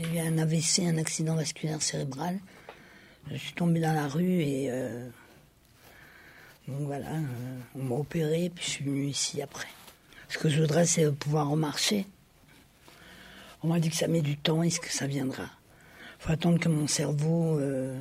j'ai 0.00 0.16
eu 0.16 0.20
un 0.20 0.38
AVC, 0.38 0.80
un 0.86 0.98
accident 0.98 1.34
vasculaire 1.34 1.82
cérébral. 1.82 2.38
Je 3.30 3.36
suis 3.36 3.52
tombée 3.52 3.80
dans 3.80 3.92
la 3.92 4.08
rue 4.08 4.40
et 4.40 4.68
euh, 4.70 5.08
donc 6.66 6.80
voilà, 6.86 7.10
euh, 7.10 7.58
on 7.74 7.84
m'a 7.84 7.96
opéré 7.96 8.50
puis 8.54 8.64
je 8.64 8.70
suis 8.70 8.84
venue 8.84 9.06
ici 9.06 9.42
après. 9.42 9.68
Ce 10.28 10.38
que 10.38 10.48
je 10.48 10.60
voudrais, 10.60 10.86
c'est 10.86 11.10
pouvoir 11.12 11.48
remarcher. 11.48 12.06
On 13.62 13.68
m'a 13.68 13.80
dit 13.80 13.90
que 13.90 13.96
ça 13.96 14.08
met 14.08 14.22
du 14.22 14.36
temps, 14.36 14.62
est-ce 14.62 14.80
que 14.80 14.90
ça 14.90 15.06
viendra 15.06 15.44
Il 15.44 16.24
faut 16.24 16.32
attendre 16.32 16.58
que 16.58 16.68
mon 16.68 16.86
cerveau. 16.86 17.58
euh, 17.58 17.98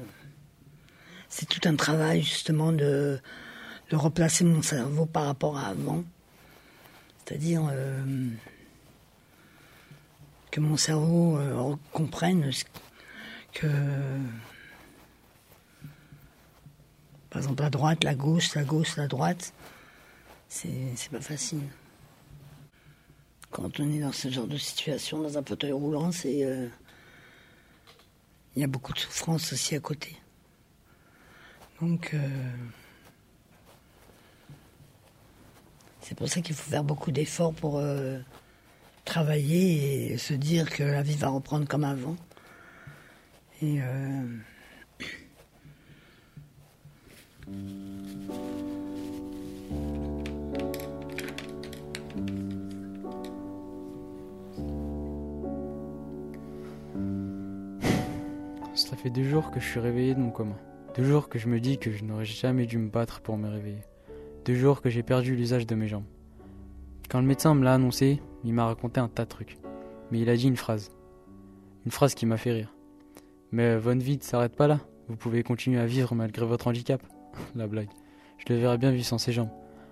c'est 1.27 1.47
tout 1.47 1.67
un 1.67 1.75
travail 1.75 2.23
justement 2.23 2.71
de, 2.71 3.19
de 3.91 3.95
replacer 3.95 4.43
mon 4.43 4.61
cerveau 4.61 5.05
par 5.05 5.25
rapport 5.25 5.57
à 5.57 5.67
avant. 5.67 6.03
C'est-à-dire 7.25 7.69
mon 10.59 10.77
cerveau 10.77 11.37
euh, 11.37 11.75
comprenne 11.93 12.51
que, 13.53 13.67
par 17.29 17.41
exemple, 17.41 17.61
la 17.63 17.69
droite, 17.69 18.03
la 18.03 18.15
gauche, 18.15 18.55
la 18.55 18.63
gauche, 18.63 18.95
la 18.97 19.07
droite, 19.07 19.53
c'est 20.47 21.09
pas 21.11 21.21
facile. 21.21 21.61
Quand 23.51 23.79
on 23.79 23.91
est 23.91 23.99
dans 23.99 24.11
ce 24.11 24.29
genre 24.29 24.47
de 24.47 24.57
situation, 24.57 25.21
dans 25.21 25.37
un 25.37 25.43
fauteuil 25.43 25.71
roulant, 25.71 26.11
c'est. 26.11 26.43
euh, 26.45 26.67
Il 28.55 28.61
y 28.61 28.63
a 28.63 28.67
beaucoup 28.67 28.93
de 28.93 28.99
souffrance 28.99 29.53
aussi 29.53 29.75
à 29.75 29.79
côté. 29.79 30.15
Donc. 31.81 32.11
euh, 32.13 32.27
c'est 36.01 36.15
pour 36.15 36.27
ça 36.27 36.41
qu'il 36.41 36.55
faut 36.55 36.69
faire 36.71 36.83
beaucoup 36.83 37.11
d'efforts 37.11 37.53
pour 37.53 37.79
travailler 39.09 40.13
et 40.13 40.17
se 40.17 40.33
dire 40.35 40.69
que 40.69 40.83
la 40.83 41.01
vie 41.01 41.15
va 41.15 41.29
reprendre 41.29 41.67
comme 41.67 41.83
avant. 41.83 42.15
Et. 43.61 43.81
euh, 43.81 44.23
Ça 58.75 58.95
fait 58.95 59.09
deux 59.09 59.23
jours 59.23 59.51
que 59.51 59.59
je 59.59 59.65
suis 59.67 59.79
réveillé 59.79 60.15
de 60.15 60.19
mon 60.19 60.31
coma. 60.31 60.55
Deux 60.95 61.03
jours 61.03 61.29
que 61.29 61.37
je 61.37 61.47
me 61.47 61.59
dis 61.59 61.77
que 61.77 61.91
je 61.91 62.03
n'aurais 62.03 62.25
jamais 62.25 62.65
dû 62.65 62.77
me 62.77 62.89
battre 62.89 63.21
pour 63.21 63.37
me 63.37 63.49
réveiller. 63.49 63.83
Deux 64.45 64.55
jours 64.55 64.81
que 64.81 64.89
j'ai 64.89 65.03
perdu 65.03 65.35
l'usage 65.35 65.67
de 65.67 65.75
mes 65.75 65.87
jambes. 65.87 66.05
Quand 67.09 67.21
le 67.21 67.25
médecin 67.25 67.55
me 67.55 67.63
l'a 67.63 67.73
annoncé, 67.73 68.21
il 68.43 68.53
m'a 68.53 68.65
raconté 68.65 68.99
un 68.99 69.07
tas 69.07 69.23
de 69.23 69.29
trucs. 69.29 69.57
Mais 70.11 70.19
il 70.19 70.29
a 70.29 70.37
dit 70.37 70.47
une 70.47 70.55
phrase. 70.55 70.91
Une 71.85 71.91
phrase 71.91 72.13
qui 72.13 72.27
m'a 72.27 72.37
fait 72.37 72.51
rire. 72.51 72.75
Mais 73.51 73.77
votre 73.77 74.01
vie 74.01 74.17
ne 74.17 74.21
s'arrête 74.21 74.55
pas 74.55 74.67
là. 74.67 74.79
Vous 75.07 75.15
pouvez 75.15 75.41
continuer 75.41 75.79
à 75.79 75.87
vivre 75.87 76.13
malgré 76.13 76.45
votre 76.45 76.67
handicap. 76.67 77.01
La 77.55 77.65
blague. 77.65 77.89
Je 78.37 78.53
le 78.53 78.59
verrais 78.59 78.77
bien 78.77 78.91
vivre 78.91 79.05
sans 79.05 79.17
ses 79.17 79.31
jambes. 79.31 79.49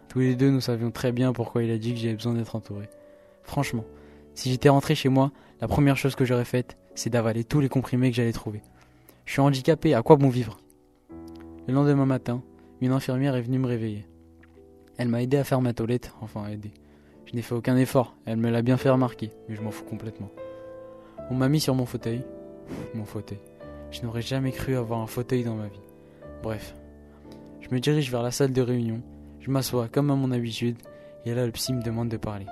Tous 0.10 0.20
les 0.20 0.36
deux, 0.36 0.52
nous 0.52 0.62
savions 0.62 0.92
très 0.92 1.12
bien 1.12 1.34
pourquoi 1.34 1.64
il 1.64 1.72
a 1.72 1.80
dit 1.80 1.94
que 1.94 2.00
j'avais 2.00 2.14
besoin 2.14 2.36
d'être 2.36 2.56
entouré. 2.56 2.88
Franchement, 3.42 3.84
si 4.36 4.52
j'étais 4.52 4.70
rentré 4.70 4.94
chez 4.94 5.10
moi, 5.10 5.32
la 5.60 5.68
première 5.68 5.98
chose 5.98 6.16
que 6.16 6.24
j'aurais 6.24 6.46
faite, 6.46 6.78
c'est 6.94 7.10
d'avaler 7.10 7.44
tous 7.44 7.62
les 7.62 7.70
comprimés 7.70 8.12
que 8.12 8.16
j'allais 8.16 8.32
trouver. 8.32 8.62
Je 9.26 9.32
suis 9.32 9.42
handicapé, 9.42 9.96
à 9.96 10.04
quoi 10.04 10.18
bon 10.18 10.30
vivre? 10.30 10.60
Le 11.68 11.74
lendemain 11.74 12.06
matin, 12.06 12.44
une 12.80 12.92
infirmière 12.92 13.36
est 13.36 13.42
venue 13.42 13.58
me 13.58 13.68
réveiller. 13.68 14.06
Elle 14.98 15.08
m'a 15.08 15.24
aidé 15.24 15.38
à 15.38 15.44
faire 15.44 15.62
ma 15.62 15.74
toilette, 15.74 16.14
enfin 16.22 16.48
aidé. 16.48 16.72
Je 17.28 17.36
n'ai 17.36 17.42
fait 17.42 17.56
aucun 17.56 17.76
effort, 17.76 18.16
elle 18.26 18.38
me 18.38 18.50
l'a 18.50 18.62
bien 18.62 18.78
fait 18.78 18.90
remarquer, 18.90 19.32
mais 19.48 19.56
je 19.56 19.62
m'en 19.62 19.72
fous 19.72 19.84
complètement. 19.84 20.30
On 21.30 21.36
m'a 21.36 21.50
mis 21.50 21.60
sur 21.60 21.76
mon 21.76 21.86
fauteuil. 21.86 22.24
Mon 22.96 23.06
fauteuil. 23.06 23.40
Je 23.92 24.02
n'aurais 24.02 24.22
jamais 24.22 24.52
cru 24.52 24.76
avoir 24.76 25.00
un 25.00 25.08
fauteuil 25.08 25.44
dans 25.44 25.56
ma 25.56 25.68
vie. 25.68 25.80
Bref. 26.44 26.76
Je 27.62 27.74
me 27.74 27.80
dirige 27.80 28.12
vers 28.12 28.24
la 28.24 28.32
salle 28.32 28.52
de 28.52 28.62
réunion, 28.62 29.02
je 29.40 29.52
m'assois 29.52 29.88
comme 29.88 30.12
à 30.12 30.16
mon 30.16 30.32
habitude, 30.32 30.78
et 31.26 31.34
là 31.34 31.46
le 31.46 31.52
psy 31.52 31.74
me 31.74 31.82
demande 31.82 32.10
de 32.10 32.18
parler. 32.18 32.46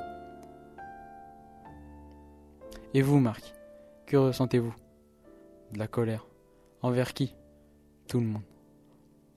Et 2.94 3.01
vous, 3.01 3.19
Marc? 3.19 3.53
Que 4.05 4.17
ressentez-vous? 4.17 4.73
De 5.73 5.79
la 5.79 5.88
colère. 5.88 6.27
Envers 6.81 7.13
qui? 7.13 7.35
Tout 8.07 8.19
le 8.19 8.27
monde. 8.27 8.44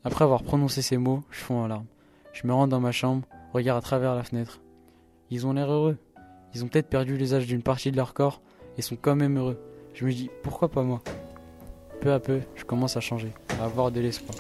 Après 0.04 0.24
avoir 0.24 0.42
prononcé 0.42 0.82
ces 0.82 0.96
mots, 0.96 1.22
je 1.30 1.38
fonds 1.38 1.62
en 1.62 1.66
larmes. 1.66 1.86
Je 2.32 2.46
me 2.46 2.52
rends 2.52 2.68
dans 2.68 2.80
ma 2.80 2.92
chambre, 2.92 3.26
regarde 3.52 3.78
à 3.78 3.82
travers 3.82 4.14
la 4.14 4.22
fenêtre. 4.22 4.60
Ils 5.30 5.46
ont 5.46 5.52
l'air 5.52 5.70
heureux. 5.70 5.96
Ils 6.54 6.64
ont 6.64 6.68
peut-être 6.68 6.88
perdu 6.88 7.16
l'usage 7.16 7.46
d'une 7.46 7.62
partie 7.62 7.90
de 7.90 7.96
leur 7.96 8.14
corps 8.14 8.40
et 8.78 8.82
sont 8.82 8.96
quand 9.00 9.16
même 9.16 9.36
heureux. 9.38 9.58
Je 9.94 10.04
me 10.04 10.12
dis, 10.12 10.30
pourquoi 10.42 10.70
pas 10.70 10.82
moi? 10.82 11.02
Peu 12.00 12.12
à 12.12 12.20
peu, 12.20 12.40
je 12.54 12.64
commence 12.64 12.96
à 12.96 13.00
changer, 13.00 13.32
à 13.60 13.64
avoir 13.64 13.90
de 13.90 14.00
l'espoir. 14.00 14.36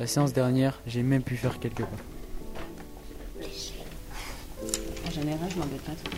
La 0.00 0.06
séance 0.06 0.32
dernière, 0.32 0.80
j'ai 0.86 1.02
même 1.02 1.22
pu 1.22 1.36
faire 1.36 1.58
quelques 1.58 1.82
pas. 1.82 1.86
En 5.06 5.10
général, 5.10 5.48
je 5.50 5.56
m'embête 5.58 5.80
pas 5.82 5.92
trop. 5.92 6.16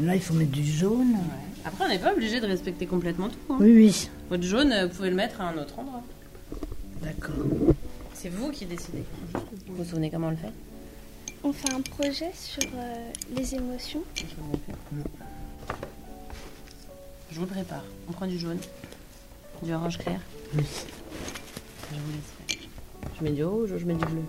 là, 0.00 0.14
il 0.14 0.20
faut 0.22 0.34
mettre 0.34 0.50
du 0.52 0.64
jaune. 0.64 1.16
Après, 1.64 1.84
on 1.84 1.88
n'est 1.88 1.98
pas 1.98 2.12
obligé 2.12 2.40
de 2.40 2.46
respecter 2.46 2.86
complètement 2.86 3.28
tout. 3.28 3.38
hein. 3.50 3.56
Oui, 3.60 3.72
oui, 3.74 4.10
Votre 4.30 4.42
jaune, 4.44 4.72
euh, 4.72 4.86
vous 4.86 4.94
pouvez 4.94 5.10
le 5.10 5.16
mettre 5.16 5.40
à 5.40 5.48
un 5.48 5.58
autre 5.58 5.78
endroit. 5.78 6.02
d'accord. 7.02 7.34
C'est 8.14 8.28
vous 8.28 8.50
qui 8.50 8.66
décidez. 8.66 9.02
Vous 9.66 9.76
vous 9.76 9.84
souvenez 9.84 10.10
comment 10.10 10.28
on 10.28 10.30
le 10.30 10.36
fait? 10.36 10.52
On 11.44 11.52
fait 11.52 11.72
un 11.72 11.80
projet 11.80 12.30
sur 12.34 12.62
euh, 12.74 13.12
les 13.34 13.54
émotions. 13.54 14.02
Je 17.30 17.34
vous 17.36 17.42
le 17.42 17.46
prépare. 17.46 17.84
On 18.08 18.12
prend 18.12 18.26
du 18.26 18.38
jaune, 18.38 18.58
du 19.62 19.72
orange 19.72 19.98
clair. 19.98 20.20
Oui. 20.54 20.64
Je 21.92 21.98
vous 22.00 22.12
laisse 22.12 22.58
faire. 22.58 22.68
Je 23.18 23.24
mets 23.24 23.30
du 23.32 23.44
rouge 23.44 23.72
ou 23.72 23.78
je 23.78 23.84
mets 23.84 23.94
du 23.94 24.04
bleu 24.04 24.22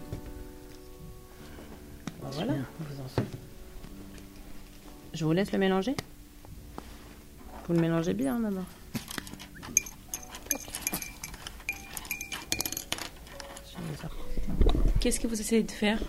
Bah 2.21 2.29
Voilà, 2.33 2.53
bien. 2.53 2.65
vous 2.79 3.01
en. 3.01 3.23
Je 5.13 5.25
vous 5.25 5.31
laisse 5.31 5.51
le 5.51 5.57
mélanger 5.57 5.95
Vous 7.67 7.73
le 7.73 7.79
mélangez 7.81 8.13
bien 8.13 8.39
d'abord. 8.39 8.63
Ça. 13.65 14.09
Qu'est-ce 14.99 15.19
que 15.19 15.27
vous 15.27 15.39
essayez 15.39 15.63
de 15.63 15.71
faire? 15.71 15.99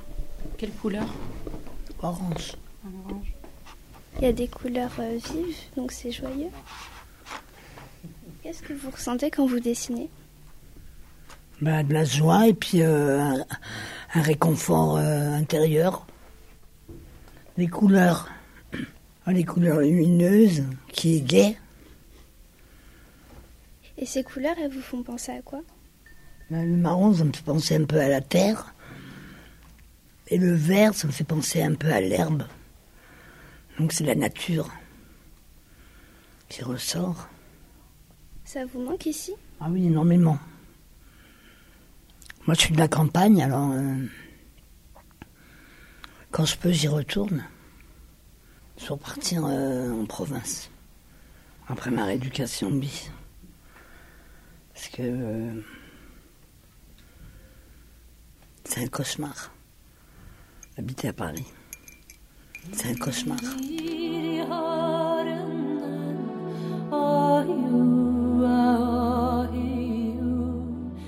Quelle 0.58 0.72
couleur? 0.72 1.06
Orange. 2.02 2.56
Il 4.18 4.24
y 4.24 4.26
a 4.26 4.32
des 4.32 4.48
couleurs 4.48 4.90
euh, 4.98 5.16
vives, 5.32 5.56
donc 5.76 5.92
c'est 5.92 6.10
joyeux. 6.10 6.50
Qu'est-ce 8.42 8.62
que 8.62 8.72
vous 8.72 8.90
ressentez 8.90 9.30
quand 9.30 9.46
vous 9.46 9.60
dessinez? 9.60 10.10
Bah, 11.60 11.84
de 11.84 11.92
la 11.94 12.04
joie 12.04 12.48
et 12.48 12.54
puis 12.54 12.82
euh, 12.82 13.20
un, 13.20 13.46
un 14.14 14.20
réconfort 14.20 14.96
euh, 14.96 15.32
intérieur. 15.34 16.06
Les 17.56 17.68
couleurs. 17.68 18.28
Ah, 19.26 19.32
Les 19.32 19.44
couleurs 19.44 19.78
lumineuses, 19.78 20.64
qui 20.92 21.16
est 21.16 21.20
gai. 21.20 21.56
Et 23.96 24.06
ces 24.06 24.24
couleurs, 24.24 24.56
elles 24.60 24.72
vous 24.72 24.80
font 24.80 25.04
penser 25.04 25.30
à 25.32 25.42
quoi? 25.42 25.60
Bah, 26.50 26.64
Le 26.64 26.76
marron, 26.76 27.14
ça 27.14 27.22
me 27.22 27.32
fait 27.32 27.44
penser 27.44 27.76
un 27.76 27.84
peu 27.84 28.00
à 28.00 28.08
la 28.08 28.20
terre. 28.20 28.74
Et 30.28 30.38
le 30.38 30.52
vert, 30.52 30.94
ça 30.94 31.06
me 31.06 31.12
fait 31.12 31.24
penser 31.24 31.62
un 31.62 31.74
peu 31.74 31.90
à 31.90 32.00
l'herbe. 32.00 32.44
Donc 33.78 33.92
c'est 33.92 34.04
la 34.04 34.14
nature 34.14 34.70
qui 36.48 36.62
ressort. 36.62 37.28
Ça 38.44 38.64
vous 38.66 38.80
manque 38.80 39.06
ici? 39.06 39.32
Ah 39.60 39.68
oui, 39.70 39.86
énormément. 39.86 40.38
Moi, 42.46 42.54
je 42.54 42.60
suis 42.60 42.72
de 42.72 42.78
la 42.78 42.88
campagne, 42.88 43.42
alors 43.42 43.72
euh, 43.72 44.06
quand 46.30 46.44
je 46.44 46.56
peux, 46.56 46.72
j'y 46.72 46.88
retourne. 46.88 47.44
Je 48.78 48.84
vais 48.84 48.90
repartir 48.90 49.44
euh, 49.44 49.90
en 49.90 50.06
province 50.06 50.70
après 51.68 51.90
ma 51.90 52.04
rééducation 52.04 52.70
bis. 52.70 53.10
Parce 54.72 54.88
que 54.88 55.02
euh, 55.02 55.60
c'est 58.64 58.82
un 58.82 58.88
cauchemar. 58.88 59.52
Habiter 60.78 61.08
à 61.08 61.12
Paris, 61.12 61.44
c'est 62.70 62.90
un 62.90 62.94
cauchemar. 62.94 63.36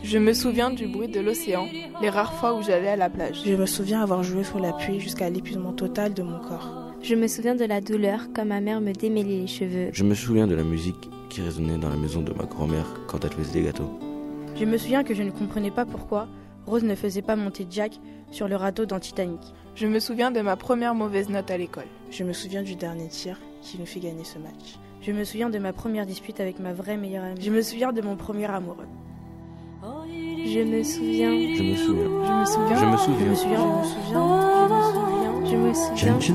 Je 0.02 0.18
me 0.18 0.32
souviens 0.32 0.70
du 0.70 0.88
bruit 0.88 1.06
de 1.06 1.20
l'océan, 1.20 1.68
les 2.02 2.10
rares 2.10 2.34
fois 2.34 2.54
où 2.54 2.62
j'allais 2.64 2.88
à 2.88 2.96
la 2.96 3.08
plage. 3.08 3.42
Je 3.46 3.54
me 3.54 3.66
souviens 3.66 4.02
avoir 4.02 4.24
joué 4.24 4.42
sous 4.42 4.58
la 4.58 4.72
pluie 4.72 4.98
jusqu'à 4.98 5.30
l'épuisement 5.30 5.72
total 5.72 6.14
de 6.14 6.24
mon 6.24 6.40
corps. 6.40 6.92
Je 7.00 7.14
me 7.14 7.28
souviens 7.28 7.54
de 7.54 7.64
la 7.64 7.80
douleur 7.80 8.22
quand 8.34 8.44
ma 8.44 8.60
mère 8.60 8.80
me 8.80 8.92
démêlait 8.92 9.42
les 9.42 9.46
cheveux. 9.46 9.90
Je 9.92 10.02
me 10.02 10.16
souviens 10.16 10.48
de 10.48 10.56
la 10.56 10.64
musique 10.64 11.08
qui 11.28 11.42
résonnait 11.42 11.78
dans 11.78 11.90
la 11.90 11.96
maison 11.96 12.22
de 12.22 12.32
ma 12.32 12.44
grand-mère 12.44 12.92
quand 13.06 13.24
elle 13.24 13.30
faisait 13.30 13.60
des 13.60 13.66
gâteaux. 13.66 14.00
Je 14.56 14.64
me 14.64 14.76
souviens 14.76 15.04
que 15.04 15.14
je 15.14 15.22
ne 15.22 15.30
comprenais 15.30 15.70
pas 15.70 15.84
pourquoi 15.84 16.26
Rose 16.66 16.84
ne 16.84 16.94
faisait 16.94 17.22
pas 17.22 17.36
monter 17.36 17.66
Jack 17.70 17.92
sur 18.30 18.48
le 18.48 18.56
radeau 18.56 18.86
dans 18.86 19.00
Titanic. 19.00 19.40
Je 19.74 19.86
me 19.86 19.98
souviens 19.98 20.30
de 20.30 20.40
ma 20.40 20.56
première 20.56 20.94
mauvaise 20.94 21.28
note 21.28 21.50
à 21.50 21.56
l'école. 21.56 21.86
Je 22.10 22.24
me 22.24 22.32
souviens 22.32 22.62
du 22.62 22.76
dernier 22.76 23.08
tir 23.08 23.38
qui 23.62 23.78
nous 23.78 23.86
fait 23.86 24.00
gagner 24.00 24.24
ce 24.24 24.38
match. 24.38 24.78
Je 25.00 25.12
me 25.12 25.24
souviens 25.24 25.50
de 25.50 25.58
ma 25.58 25.72
première 25.72 26.06
dispute 26.06 26.40
avec 26.40 26.58
ma 26.58 26.72
vraie 26.72 26.96
meilleure 26.96 27.24
amie. 27.24 27.40
Je 27.40 27.50
me 27.50 27.62
souviens 27.62 27.92
de 27.92 28.02
mon 28.02 28.16
premier 28.16 28.46
amoureux. 28.46 28.86
Je 29.82 30.60
me 30.60 30.82
souviens. 30.82 31.30
Je 31.30 31.62
me 31.62 31.76
souviens. 31.76 32.76
Je 32.78 32.84
me 32.84 32.96
souviens. 32.96 33.16
Je 33.20 33.24
me 33.24 33.36
souviens. 33.36 33.58
Je 35.44 35.56
me 35.56 35.74
souviens. 35.74 35.74
Je 35.74 35.74
me 35.74 35.74
souviens. 35.74 36.20
Je 36.20 36.32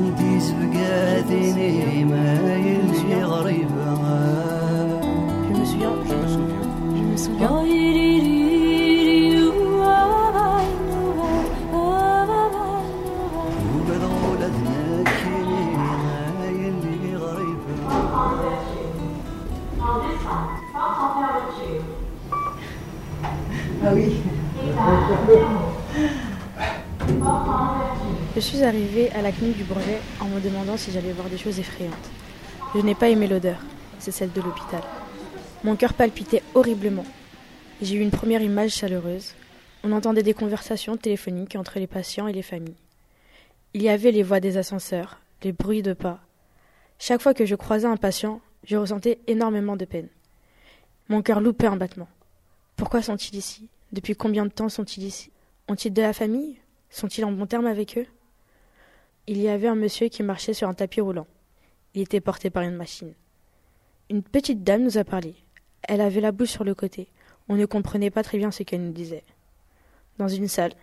me 5.54 5.66
souviens. 5.66 5.92
Je 6.96 7.04
me 7.04 7.18
souviens. 7.18 8.45
Je 28.36 28.40
suis 28.40 28.64
arrivée 28.64 29.12
à 29.12 29.22
la 29.22 29.32
clinique 29.32 29.58
du 29.58 29.64
Bourget 29.64 30.00
en 30.20 30.26
me 30.26 30.40
demandant 30.40 30.76
si 30.76 30.92
j'allais 30.92 31.12
voir 31.12 31.30
des 31.30 31.38
choses 31.38 31.60
effrayantes. 31.60 31.94
Je 32.74 32.82
n'ai 32.82 32.96
pas 32.96 33.10
aimé 33.10 33.28
l'odeur, 33.28 33.60
c'est 34.00 34.12
celle 34.12 34.32
de 34.32 34.42
l'hôpital. 34.42 34.82
Mon 35.64 35.76
cœur 35.76 35.94
palpitait 35.94 36.42
horriblement. 36.56 37.06
J'ai 37.80 37.96
eu 37.96 38.02
une 38.02 38.10
première 38.10 38.42
image 38.42 38.72
chaleureuse. 38.72 39.34
On 39.84 39.92
entendait 39.92 40.24
des 40.24 40.34
conversations 40.34 40.98
téléphoniques 40.98 41.56
entre 41.56 41.78
les 41.78 41.88
patients 41.88 42.28
et 42.28 42.34
les 42.34 42.42
familles. 42.42 42.74
Il 43.76 43.84
y 43.84 43.90
avait 43.90 44.12
les 44.12 44.24
voix 44.24 44.40
des 44.40 44.58
ascenseurs, 44.58 45.20
les 45.44 45.52
bruits 45.52 45.84
de 45.84 45.94
pas. 45.94 46.20
Chaque 46.98 47.22
fois 47.22 47.36
que 47.36 47.46
je 47.46 47.56
croisais 47.56 47.88
un 47.88 47.98
patient, 47.98 48.42
je 48.64 48.78
ressentais 48.78 49.20
énormément 49.28 49.76
de 49.76 49.86
peine. 49.86 50.08
Mon 51.08 51.22
cœur 51.22 51.40
loupait 51.40 51.68
un 51.68 51.76
battement. 51.76 52.08
Pourquoi 52.78 53.04
sont-ils 53.04 53.36
ici? 53.36 53.70
Depuis 53.96 54.14
combien 54.14 54.44
de 54.46 54.52
temps 54.52 54.68
sont-ils 54.68 55.06
ici? 55.06 55.32
Ont-ils 55.70 55.94
de 55.94 56.02
la 56.02 56.12
famille? 56.12 56.58
Sont-ils 56.90 57.24
en 57.24 57.32
bon 57.32 57.46
terme 57.46 57.66
avec 57.66 57.98
eux? 57.98 58.06
Il 59.26 59.38
y 59.42 59.48
avait 59.48 59.70
un 59.70 59.76
monsieur 59.76 60.10
qui 60.10 60.22
marchait 60.22 60.54
sur 60.54 60.68
un 60.68 60.74
tapis 60.74 61.00
roulant. 61.00 61.28
Il 61.94 62.02
était 62.02 62.20
porté 62.20 62.50
par 62.50 62.64
une 62.64 62.76
machine. 62.76 63.14
Une 64.10 64.22
petite 64.22 64.66
dame 64.66 64.84
nous 64.84 64.98
a 64.98 65.06
parlé. 65.06 65.36
Elle 65.84 66.02
avait 66.02 66.20
la 66.20 66.34
bouche 66.34 66.50
sur 66.50 66.66
le 66.66 66.76
côté. 66.76 67.08
On 67.48 67.56
ne 67.56 67.66
comprenait 67.66 68.10
pas 68.10 68.22
très 68.22 68.38
bien 68.38 68.52
ce 68.52 68.64
qu'elle 68.64 68.84
nous 68.84 68.92
disait. 68.92 69.24
Dans 70.18 70.28
une 70.28 70.50
salle, 70.50 70.74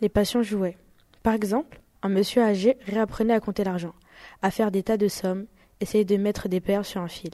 les 0.00 0.08
patients 0.08 0.42
jouaient. 0.42 0.78
Par 1.22 1.34
exemple, 1.34 1.82
un 2.00 2.08
monsieur 2.08 2.40
âgé 2.40 2.78
réapprenait 2.86 3.34
à 3.34 3.40
compter 3.40 3.64
l'argent, 3.64 3.94
à 4.40 4.50
faire 4.50 4.70
des 4.70 4.82
tas 4.82 4.96
de 4.96 5.08
sommes, 5.08 5.44
essayait 5.80 6.06
de 6.06 6.16
mettre 6.16 6.48
des 6.48 6.62
paires 6.62 6.86
sur 6.86 7.02
un 7.02 7.08
fil. 7.08 7.32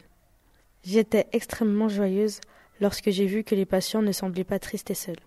J'étais 0.83 1.29
extrêmement 1.31 1.89
joyeuse 1.89 2.41
lorsque 2.83 3.11
j'ai 3.11 3.27
vu 3.27 3.45
que 3.45 3.55
les 3.55 3.65
patients 3.65 4.03
ne 4.03 4.11
semblaient 4.11 4.43
pas 4.43 4.59
tristes 4.59 4.91
et 4.91 4.95
seuls. 4.95 5.21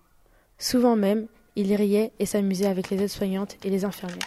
Souvent 0.58 0.94
même, 0.94 1.26
ils 1.56 1.74
riaient 1.74 2.12
et 2.18 2.26
s'amusaient 2.26 2.66
avec 2.66 2.90
les 2.90 3.02
aides-soignantes 3.02 3.56
et 3.64 3.70
les 3.70 3.86
infirmières. 3.86 4.18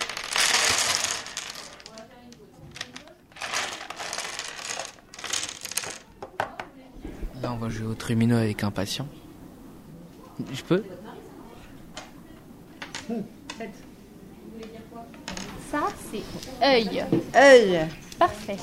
Là, 7.41 7.53
on 7.53 7.57
va 7.57 7.69
jouer 7.69 7.85
au 7.85 7.93
trémino 7.93 8.35
avec 8.35 8.63
un 8.63 8.71
patient. 8.71 9.07
Je 10.51 10.63
peux? 10.63 10.83
Ça, 15.69 15.87
c'est 16.11 16.65
œil. 16.65 17.05
œil. 17.35 17.87
Parfait. 18.17 18.57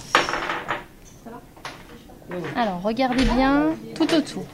Alors, 2.56 2.82
regardez 2.82 3.24
bien 3.24 3.76
tout 3.94 4.12
autour. 4.12 4.44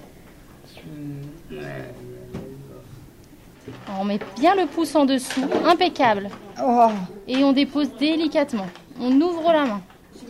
On 4.00 4.04
met 4.04 4.18
bien 4.38 4.54
le 4.54 4.66
pouce 4.66 4.94
en 4.94 5.04
dessous, 5.04 5.44
impeccable. 5.66 6.28
Oh. 6.62 6.88
Et 7.28 7.44
on 7.44 7.52
dépose 7.52 7.90
délicatement. 7.98 8.66
On 9.00 9.12
ouvre 9.20 9.52
la 9.52 9.64
main. 9.64 9.80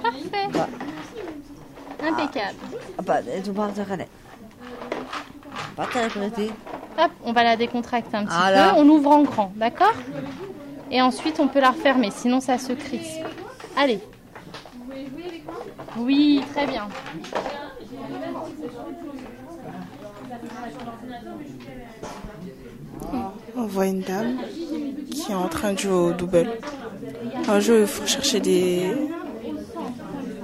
Parfait. 0.02 0.48
Impeccable. 2.02 2.56
Pakai 5.76 6.08
berarti. 6.14 6.50
Hop, 6.98 7.10
on 7.24 7.32
va 7.32 7.44
la 7.44 7.56
décontracter 7.56 8.16
un 8.16 8.24
petit 8.26 8.36
Voilà. 8.36 8.70
peu. 8.74 8.80
On 8.80 8.88
ouvre 8.88 9.10
en 9.10 9.22
grand, 9.22 9.52
d'accord? 9.56 9.94
Et 10.90 11.00
ensuite, 11.00 11.40
on 11.40 11.48
peut 11.48 11.60
la 11.60 11.70
refermer, 11.70 12.10
sinon 12.10 12.40
ça 12.40 12.58
se 12.58 12.72
crispe. 12.74 13.24
Allez. 13.76 14.00
Oui, 15.96 16.42
très 16.52 16.66
bien. 16.66 16.88
On 23.56 23.66
voit 23.66 23.86
une 23.86 24.00
dame 24.00 24.38
qui 25.10 25.32
est 25.32 25.34
en 25.34 25.48
train 25.48 25.72
de 25.74 25.78
jouer 25.78 25.92
au 25.92 26.12
double. 26.12 26.50
Un 27.48 27.60
jeu 27.60 27.82
il 27.82 27.86
faut 27.86 28.06
chercher 28.06 28.40
des, 28.40 28.90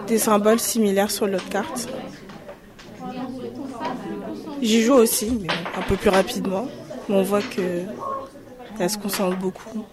des 0.06 0.19
symboles 0.19 0.61
similaires 0.61 1.11
sur 1.11 1.26
l'autre 1.26 1.49
carte. 1.49 1.88
J'y 4.61 4.82
joue 4.82 4.94
aussi, 4.94 5.38
mais 5.40 5.49
un 5.76 5.82
peu 5.82 5.96
plus 5.96 6.11
rapidement. 6.11 6.67
Mais 7.08 7.14
on 7.14 7.23
voit 7.23 7.43
que 7.43 7.82
elle 8.79 8.91
se 8.91 8.99
concentre 8.99 9.37
beaucoup. 9.38 9.84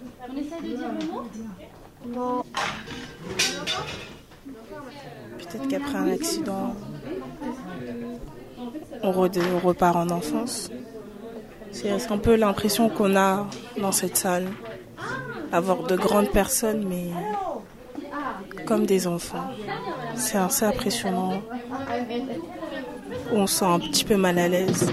Peut-être 5.38 5.68
qu'après 5.70 5.98
un 5.98 6.12
accident, 6.12 6.76
on, 9.04 9.12
repart 9.12 9.96
en 9.96 10.10
enfance. 10.10 10.72
C'est 11.72 12.00
c'est 12.00 12.12
un 12.12 12.18
peu 12.18 12.36
l'impression 12.36 12.90
qu'on 12.90 13.16
a 13.16 13.48
dans 13.80 13.92
cette 13.92 14.18
salle. 14.18 14.48
Avoir 15.52 15.84
de 15.84 15.96
grandes 15.96 16.32
personnes, 16.32 16.86
mais 16.88 17.06
comme 18.66 18.86
des 18.86 19.08
enfants. 19.08 19.50
C'est 20.16 20.38
assez 20.38 20.66
impressionnant. 20.66 21.42
On 23.32 23.48
se 23.48 23.60
sent 23.60 23.66
un 23.66 23.80
petit 23.80 24.04
peu 24.04 24.18
mal 24.18 24.38
à 24.40 24.48
l'aise. 24.48 24.92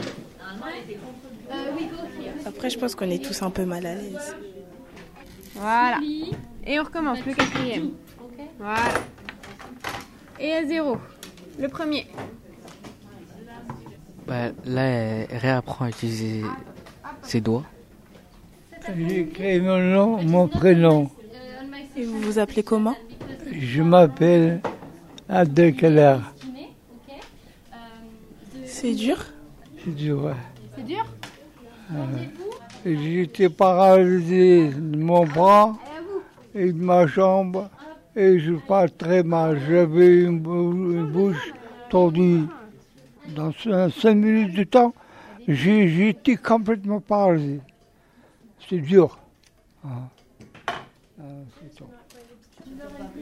Après, 2.47 2.71
je 2.71 2.79
pense 2.79 2.95
qu'on 2.95 3.11
est 3.11 3.25
tous 3.25 3.43
un 3.43 3.51
peu 3.51 3.65
mal 3.65 3.87
à 3.87 3.95
l'aise. 3.95 4.37
Voilà. 5.55 5.99
Et 6.67 6.79
on 6.79 6.85
recommence, 6.85 7.25
le 7.27 7.35
quatrième. 7.35 7.91
Voilà. 8.59 8.95
Et 10.39 10.53
à 10.53 10.65
zéro. 10.67 10.97
Le 11.59 11.69
premier. 11.69 12.07
Bah, 14.33 14.49
là, 14.65 14.83
elle 14.87 15.37
réapprend 15.37 15.85
à 15.85 15.89
utiliser 15.91 16.41
ses 17.21 17.43
doigts. 17.43 17.65
J'écris 18.97 19.61
mon 19.61 19.77
nom, 19.79 20.23
mon 20.23 20.49
prénom. 20.49 21.11
Et 21.95 22.07
vous 22.07 22.19
vous 22.19 22.39
appelez 22.39 22.63
comment? 22.63 22.97
Je 23.53 23.83
m'appelle 23.83 24.63
Abdelkader. 25.29 26.17
C'est 28.65 28.95
dur? 28.95 29.19
C'est 29.85 29.95
dur, 29.95 30.25
ouais. 30.25 30.33
C'est 30.79 30.85
dur? 30.87 31.05
Euh, 31.93 32.07
J'étais 32.87 33.51
paralysé 33.51 34.71
de 34.71 34.97
mon 34.97 35.27
bras 35.27 35.75
et 36.55 36.73
de 36.73 36.83
ma 36.83 37.07
jambe 37.07 37.69
et 38.17 38.39
je 38.39 38.55
parle 38.55 38.91
très 38.93 39.23
mal. 39.23 39.61
J'avais 39.69 40.23
une, 40.23 40.41
bou- 40.41 40.73
une 40.73 41.05
bouche 41.13 41.53
tordue. 41.91 42.45
Dans 43.29 43.51
cin- 43.51 43.91
cinq 43.91 44.15
minutes 44.15 44.55
de 44.55 44.65
temps, 44.65 44.95
j'ai- 45.49 45.89
j'étais 45.89 46.37
complètement 46.37 47.01
paralysé. 47.01 47.61
C'est 48.69 48.79
dur. 48.79 49.19
Ah. 49.85 49.89
Ah. 51.21 51.23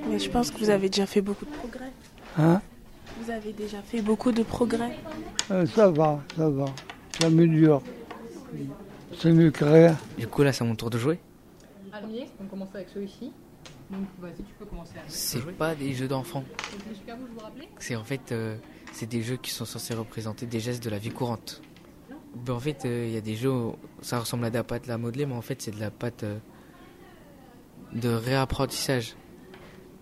Mais 0.09 0.19
je 0.19 0.31
pense 0.31 0.51
que 0.51 0.59
vous 0.59 0.71
avez 0.71 0.89
déjà 0.89 1.07
fait 1.07 1.21
beaucoup 1.21 1.45
de 1.45 1.51
progrès. 1.51 1.91
Hein? 2.39 2.61
Vous 3.21 3.31
avez 3.31 3.53
déjà 3.53 3.83
fait 3.83 4.01
beaucoup 4.03 4.33
de 4.33 4.43
progrès. 4.43 4.97
Euh, 5.51 5.67
Ça 5.67 5.91
va, 5.91 6.21
ça 6.37 6.49
va. 6.49 6.67
Ça 7.21 7.29
m'améliore. 7.29 7.83
C'est 9.19 9.33
mieux 9.33 9.51
que 9.51 9.65
rien. 9.65 9.97
Du 10.19 10.27
coup, 10.27 10.43
là, 10.43 10.53
c'est 10.53 10.65
mon 10.65 10.75
tour 10.75 10.91
de 10.91 10.99
jouer. 10.99 11.19
On 12.41 12.45
commence 12.47 12.75
avec 12.75 12.89
celui-ci. 12.89 13.33
Donc 13.91 14.03
vas-y, 14.21 14.37
tu 14.37 14.55
peux 14.59 14.65
commencer 14.65 14.95
à 14.97 15.03
C'est 15.09 15.45
pas 15.57 15.75
des 15.75 15.93
jeux 15.93 16.07
d'enfants. 16.09 16.45
C'est 17.79 17.97
en 17.97 18.05
fait, 18.05 18.31
euh, 18.33 18.57
c'est 18.93 19.07
des 19.07 19.23
jeux 19.23 19.37
qui 19.37 19.51
sont 19.51 19.65
censés 19.65 19.95
représenter 19.95 20.47
des 20.47 20.61
gestes 20.61 20.83
de 20.83 20.91
la 20.91 20.99
vie 20.99 21.11
courante. 21.11 21.63
Ben, 22.35 22.55
en 22.55 22.61
fait, 22.61 22.85
euh, 22.85 23.07
il 23.07 23.13
y 23.13 23.17
a 23.17 23.21
des 23.21 23.37
jeux 23.37 23.51
où 23.51 23.77
ça 24.03 24.19
ressemble 24.21 24.45
à 24.45 24.51
de 24.51 24.55
la 24.55 24.65
pâte 24.65 24.89
à 24.89 24.99
modeler, 24.99 25.27
mais 25.27 25.35
en 25.35 25.43
fait, 25.43 25.63
c'est 25.63 25.75
de 25.75 25.81
la 25.81 25.91
pâte 25.91 26.23
euh, 26.23 26.39
de 27.93 28.09
réapprentissage. 28.09 29.17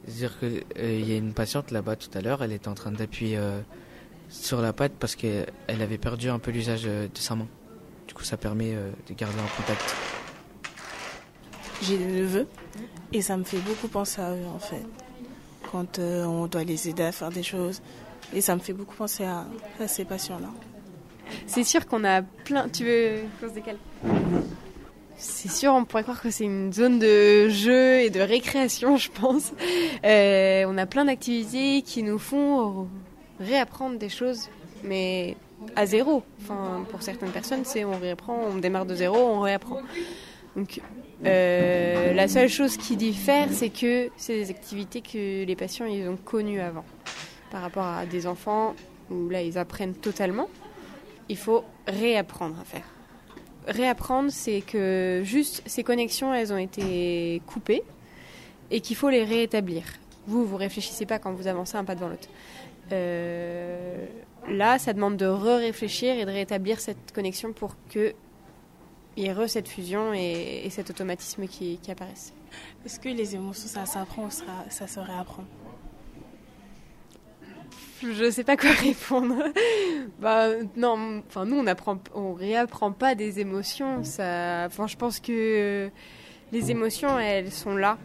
C'est-à-dire 0.06 0.38
qu'il 0.38 1.08
y 1.08 1.12
a 1.12 1.16
une 1.16 1.32
patiente 1.32 1.70
là-bas 1.70 1.96
tout 1.96 2.10
à 2.14 2.20
l'heure, 2.20 2.42
elle 2.42 2.52
était 2.52 2.68
en 2.68 2.74
train 2.74 2.92
d'appuyer 2.92 3.36
euh, 3.36 3.60
sur 4.28 4.60
la 4.60 4.72
pâte 4.72 4.92
parce 4.98 5.16
qu'elle 5.16 5.46
avait 5.68 5.98
perdu 5.98 6.28
un 6.28 6.38
peu 6.38 6.50
l'usage 6.50 6.82
euh, 6.86 7.08
de 7.08 7.18
sa 7.18 7.34
main. 7.34 7.46
Du 8.06 8.14
coup, 8.14 8.24
ça 8.24 8.36
permet 8.36 8.74
euh, 8.74 8.90
de 9.08 9.14
garder 9.14 9.38
un 9.38 9.56
contact. 9.56 9.94
j'ai 11.82 11.98
des 11.98 12.06
neveux 12.06 12.46
et 13.12 13.22
ça 13.22 13.36
me 13.36 13.44
fait 13.44 13.58
beaucoup 13.58 13.88
penser 13.88 14.20
à 14.20 14.34
eux 14.34 14.46
en 14.46 14.58
fait. 14.58 14.84
Quand 15.70 15.98
euh, 15.98 16.24
on 16.24 16.46
doit 16.46 16.64
les 16.64 16.88
aider 16.88 17.02
à 17.02 17.12
faire 17.12 17.30
des 17.30 17.42
choses. 17.42 17.82
Et 18.34 18.40
ça 18.40 18.54
me 18.54 18.60
fait 18.60 18.72
beaucoup 18.72 18.94
penser 18.94 19.24
à, 19.24 19.46
ces 19.86 20.04
patients-là. 20.04 20.50
C'est 21.46 21.64
sûr 21.64 21.86
qu'on 21.86 22.04
a 22.04 22.22
plein. 22.22 22.68
Tu 22.68 22.84
veux 22.84 23.20
qu'on 23.40 23.48
se 23.48 23.60
C'est 25.16 25.50
sûr, 25.50 25.72
on 25.72 25.84
pourrait 25.84 26.02
croire 26.02 26.20
que 26.20 26.30
c'est 26.30 26.44
une 26.44 26.72
zone 26.72 26.98
de 26.98 27.48
jeu 27.48 28.00
et 28.00 28.10
de 28.10 28.20
récréation, 28.20 28.96
je 28.96 29.10
pense. 29.10 29.52
Euh, 30.04 30.64
on 30.66 30.78
a 30.78 30.86
plein 30.86 31.04
d'activités 31.04 31.82
qui 31.82 32.02
nous 32.02 32.18
font 32.18 32.88
réapprendre 33.40 33.98
des 33.98 34.08
choses, 34.08 34.48
mais 34.84 35.36
à 35.76 35.86
zéro. 35.86 36.22
Enfin, 36.42 36.84
pour 36.90 37.02
certaines 37.02 37.30
personnes, 37.30 37.64
c'est 37.64 37.84
on 37.84 37.98
réapprend, 37.98 38.38
on 38.50 38.56
démarre 38.56 38.86
de 38.86 38.94
zéro, 38.94 39.16
on 39.16 39.40
réapprend. 39.40 39.80
Donc, 40.56 40.80
euh, 41.24 42.12
la 42.14 42.28
seule 42.28 42.48
chose 42.48 42.76
qui 42.76 42.96
diffère, 42.96 43.48
c'est 43.50 43.70
que 43.70 44.10
c'est 44.16 44.34
des 44.34 44.50
activités 44.50 45.00
que 45.00 45.44
les 45.44 45.56
patients 45.56 45.86
ils 45.86 46.08
ont 46.08 46.16
connues 46.16 46.60
avant. 46.60 46.84
Par 47.50 47.62
rapport 47.62 47.84
à 47.84 48.06
des 48.06 48.26
enfants 48.26 48.74
où 49.10 49.28
là 49.28 49.42
ils 49.42 49.56
apprennent 49.56 49.94
totalement, 49.94 50.48
il 51.28 51.36
faut 51.36 51.64
réapprendre 51.86 52.58
à 52.60 52.64
faire. 52.64 52.84
Réapprendre, 53.66 54.30
c'est 54.30 54.60
que 54.62 55.22
juste 55.24 55.62
ces 55.66 55.82
connexions, 55.82 56.32
elles 56.32 56.52
ont 56.52 56.58
été 56.58 57.42
coupées 57.46 57.82
et 58.70 58.80
qu'il 58.80 58.96
faut 58.96 59.10
les 59.10 59.24
réétablir. 59.24 59.84
Vous, 60.26 60.44
vous 60.44 60.56
réfléchissez 60.56 61.06
pas 61.06 61.18
quand 61.18 61.32
vous 61.32 61.46
avancez 61.46 61.76
un 61.76 61.84
pas 61.84 61.94
devant 61.94 62.08
l'autre. 62.08 62.28
Euh, 62.92 64.06
là, 64.48 64.78
ça 64.78 64.92
demande 64.92 65.16
de 65.16 65.26
re-réfléchir 65.26 66.18
et 66.18 66.24
de 66.24 66.30
rétablir 66.30 66.80
cette 66.80 67.12
connexion 67.12 67.52
pour 67.52 67.76
que 67.90 68.14
il 69.16 69.24
y 69.24 69.26
ait 69.26 69.32
re 69.32 69.48
cette 69.48 69.68
fusion 69.68 70.14
et, 70.14 70.62
et 70.64 70.70
cet 70.70 70.90
automatisme 70.90 71.48
qui, 71.48 71.78
qui 71.78 71.90
apparaisse. 71.90 72.32
Est-ce 72.86 73.00
que 73.00 73.08
les 73.08 73.34
émotions, 73.34 73.68
ça 73.68 73.84
s'apprend 73.84 74.26
ou 74.26 74.30
ça 74.30 74.86
se 74.86 75.00
réapprend? 75.00 75.44
Je 78.02 78.30
sais 78.30 78.44
pas 78.44 78.56
quoi 78.56 78.70
répondre. 78.82 79.44
bah 80.20 80.48
non, 80.76 81.22
enfin 81.26 81.44
nous 81.44 81.56
on 81.56 81.66
apprend, 81.66 81.98
on 82.14 82.32
réapprend 82.32 82.92
pas 82.92 83.14
des 83.14 83.40
émotions. 83.40 84.04
Ça, 84.04 84.64
enfin 84.66 84.86
je 84.86 84.96
pense 84.96 85.20
que 85.20 85.90
les 86.52 86.70
émotions 86.70 87.18
elles 87.18 87.50
sont 87.50 87.76
là. 87.76 87.98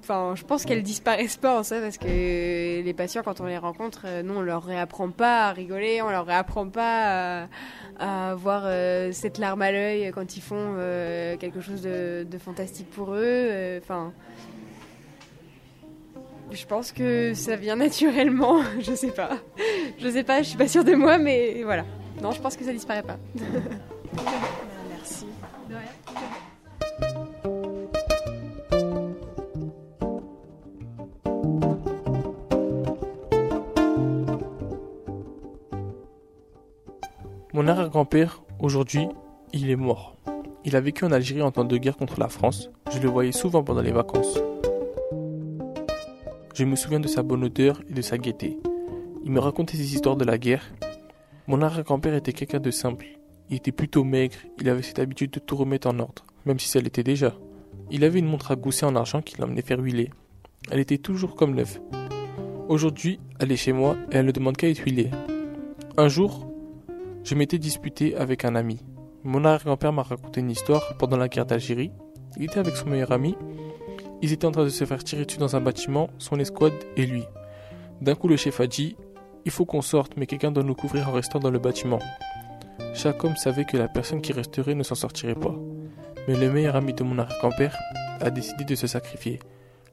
Enfin 0.00 0.34
je 0.34 0.44
pense 0.44 0.64
qu'elles 0.64 0.82
disparaissent 0.82 1.36
pas 1.36 1.58
en 1.58 1.62
ça 1.62 1.80
parce 1.80 1.98
que 1.98 2.06
les 2.06 2.94
patients 2.94 3.22
quand 3.22 3.40
on 3.40 3.46
les 3.46 3.58
rencontre, 3.58 4.02
euh, 4.06 4.22
nous 4.22 4.34
on 4.34 4.42
leur 4.42 4.64
réapprend 4.64 5.10
pas 5.10 5.48
à 5.48 5.52
rigoler, 5.52 6.00
on 6.02 6.08
leur 6.08 6.26
réapprend 6.26 6.68
pas 6.68 7.46
à, 7.98 8.30
avoir 8.30 8.62
euh, 8.64 9.12
cette 9.12 9.38
larme 9.38 9.62
à 9.62 9.72
l'œil 9.72 10.10
quand 10.14 10.36
ils 10.36 10.40
font 10.40 10.74
euh, 10.78 11.36
quelque 11.36 11.60
chose 11.60 11.82
de, 11.82 12.26
de, 12.28 12.38
fantastique 12.38 12.90
pour 12.90 13.14
eux. 13.14 13.78
Enfin. 13.82 14.12
Je 16.50 16.64
pense 16.66 16.92
que 16.92 17.34
ça 17.34 17.56
vient 17.56 17.76
naturellement, 17.76 18.62
je 18.80 18.94
sais 18.94 19.12
pas. 19.12 19.30
Je 19.98 20.08
sais 20.08 20.24
pas, 20.24 20.42
je 20.42 20.48
suis 20.48 20.58
pas 20.58 20.68
sûre 20.68 20.84
de 20.84 20.94
moi, 20.94 21.18
mais 21.18 21.62
voilà. 21.62 21.84
Non, 22.22 22.32
je 22.32 22.40
pense 22.40 22.56
que 22.56 22.64
ça 22.64 22.72
disparaît 22.72 23.02
pas. 23.02 23.18
Merci. 24.90 25.26
Mon 37.54 37.66
arrière-grand-père, 37.66 38.42
aujourd'hui, 38.60 39.08
il 39.52 39.68
est 39.68 39.76
mort. 39.76 40.16
Il 40.64 40.76
a 40.76 40.80
vécu 40.80 41.04
en 41.04 41.10
Algérie 41.10 41.42
en 41.42 41.50
temps 41.50 41.64
de 41.64 41.76
guerre 41.76 41.96
contre 41.96 42.20
la 42.20 42.28
France. 42.28 42.70
Je 42.92 43.00
le 43.00 43.08
voyais 43.08 43.32
souvent 43.32 43.64
pendant 43.64 43.80
les 43.80 43.90
vacances. 43.90 44.38
Je 46.58 46.64
me 46.64 46.74
souviens 46.74 46.98
de 46.98 47.06
sa 47.06 47.22
bonne 47.22 47.44
odeur 47.44 47.80
et 47.88 47.92
de 47.92 48.02
sa 48.02 48.18
gaieté. 48.18 48.58
Il 49.24 49.30
me 49.30 49.38
racontait 49.38 49.76
ses 49.76 49.94
histoires 49.94 50.16
de 50.16 50.24
la 50.24 50.38
guerre. 50.38 50.64
Mon 51.46 51.62
arrière-grand-père 51.62 52.16
était 52.16 52.32
quelqu'un 52.32 52.58
de 52.58 52.72
simple. 52.72 53.06
Il 53.48 53.58
était 53.58 53.70
plutôt 53.70 54.02
maigre, 54.02 54.34
il 54.60 54.68
avait 54.68 54.82
cette 54.82 54.98
habitude 54.98 55.30
de 55.30 55.38
tout 55.38 55.54
remettre 55.54 55.86
en 55.86 55.96
ordre, 56.00 56.24
même 56.46 56.58
si 56.58 56.68
ça 56.68 56.80
l'était 56.80 57.04
déjà. 57.04 57.36
Il 57.92 58.02
avait 58.02 58.18
une 58.18 58.26
montre 58.26 58.50
à 58.50 58.56
gousset 58.56 58.86
en 58.86 58.96
argent 58.96 59.22
qui 59.22 59.40
l'emmenait 59.40 59.62
faire 59.62 59.78
huiler. 59.78 60.10
Elle 60.72 60.80
était 60.80 60.98
toujours 60.98 61.36
comme 61.36 61.54
neuve. 61.54 61.78
Aujourd'hui, 62.66 63.20
elle 63.38 63.52
est 63.52 63.56
chez 63.56 63.72
moi 63.72 63.96
et 64.10 64.16
elle 64.16 64.26
ne 64.26 64.32
demande 64.32 64.56
qu'à 64.56 64.68
être 64.68 64.82
huilée. 64.82 65.10
Un 65.96 66.08
jour, 66.08 66.52
je 67.22 67.36
m'étais 67.36 67.58
disputé 67.58 68.16
avec 68.16 68.44
un 68.44 68.56
ami. 68.56 68.80
Mon 69.22 69.44
arrière-grand-père 69.44 69.92
m'a 69.92 70.02
raconté 70.02 70.40
une 70.40 70.50
histoire 70.50 70.96
pendant 70.98 71.18
la 71.18 71.28
guerre 71.28 71.46
d'Algérie. 71.46 71.92
Il 72.36 72.42
était 72.42 72.58
avec 72.58 72.74
son 72.74 72.88
meilleur 72.88 73.12
ami. 73.12 73.36
Ils 74.20 74.32
étaient 74.32 74.46
en 74.46 74.50
train 74.50 74.64
de 74.64 74.68
se 74.68 74.84
faire 74.84 75.02
tirer 75.04 75.24
dessus 75.24 75.38
dans 75.38 75.54
un 75.56 75.60
bâtiment, 75.60 76.10
son 76.18 76.38
escouade 76.38 76.74
et 76.96 77.06
lui. 77.06 77.24
D'un 78.00 78.14
coup, 78.14 78.28
le 78.28 78.36
chef 78.36 78.60
a 78.60 78.66
dit 78.66 78.96
Il 79.44 79.50
faut 79.50 79.64
qu'on 79.64 79.82
sorte, 79.82 80.16
mais 80.16 80.26
quelqu'un 80.26 80.50
doit 80.50 80.64
nous 80.64 80.74
couvrir 80.74 81.08
en 81.08 81.12
restant 81.12 81.38
dans 81.38 81.50
le 81.50 81.58
bâtiment. 81.58 82.00
Chaque 82.94 83.22
homme 83.22 83.36
savait 83.36 83.64
que 83.64 83.76
la 83.76 83.88
personne 83.88 84.20
qui 84.20 84.32
resterait 84.32 84.74
ne 84.74 84.82
s'en 84.82 84.94
sortirait 84.94 85.34
pas. 85.34 85.54
Mais 86.26 86.36
le 86.36 86.50
meilleur 86.50 86.76
ami 86.76 86.92
de 86.92 87.04
mon 87.04 87.18
arrière-grand-père 87.18 87.76
a 88.20 88.30
décidé 88.30 88.64
de 88.64 88.74
se 88.74 88.86
sacrifier. 88.86 89.38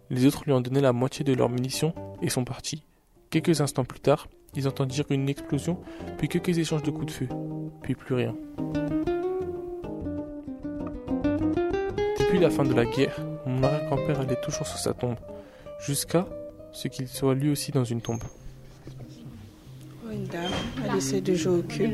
Les 0.10 0.26
autres 0.26 0.44
lui 0.46 0.54
ont 0.54 0.62
donné 0.62 0.82
la 0.82 0.94
moitié 0.94 1.24
de 1.24 1.34
leurs 1.34 1.50
munitions 1.50 1.94
et 2.22 2.30
sont 2.30 2.44
partis. 2.44 2.84
Quelques 3.30 3.62
instants 3.62 3.86
plus 3.86 4.00
tard, 4.00 4.28
ils 4.56 4.68
entendirent 4.68 5.06
une 5.10 5.30
explosion, 5.30 5.80
puis 6.18 6.28
quelques 6.28 6.58
échanges 6.58 6.84
de 6.84 6.92
coups 6.92 7.08
de 7.08 7.12
feu, 7.12 7.28
puis 7.82 7.96
plus 7.96 8.16
rien. 8.16 8.36
Depuis 12.20 12.40
la 12.40 12.50
fin 12.50 12.64
de 12.64 12.74
la 12.74 12.86
guerre, 12.86 13.20
mon 13.46 13.64
arrière-grand-père 13.64 14.20
allait 14.22 14.40
toujours 14.42 14.68
sur 14.68 14.78
sa 14.78 14.94
tombe, 14.94 15.16
jusqu'à 15.80 16.26
ce 16.72 16.88
qu'il 16.88 17.08
soit 17.08 17.36
lui 17.36 17.52
aussi 17.52 17.72
dans 17.72 17.84
une 17.84 18.02
tombe. 18.02 18.24
Une 20.12 20.26
dame, 20.26 20.52
elle 20.86 20.98
essaie 20.98 21.22
de 21.22 21.34
jouer 21.36 21.60
au 21.60 21.62
cube. 21.62 21.94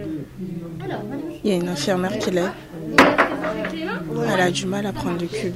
Il 1.44 1.50
y 1.50 1.54
a 1.54 1.56
une 1.56 1.70
infirmière 1.70 2.18
qui 2.20 2.32
l'aide. 2.32 2.52
Elle 4.34 4.42
a 4.42 4.52
du 4.52 4.66
mal 4.66 4.86
à 4.86 4.94
prendre 4.94 5.20
le 5.20 5.28
cube. 5.28 5.56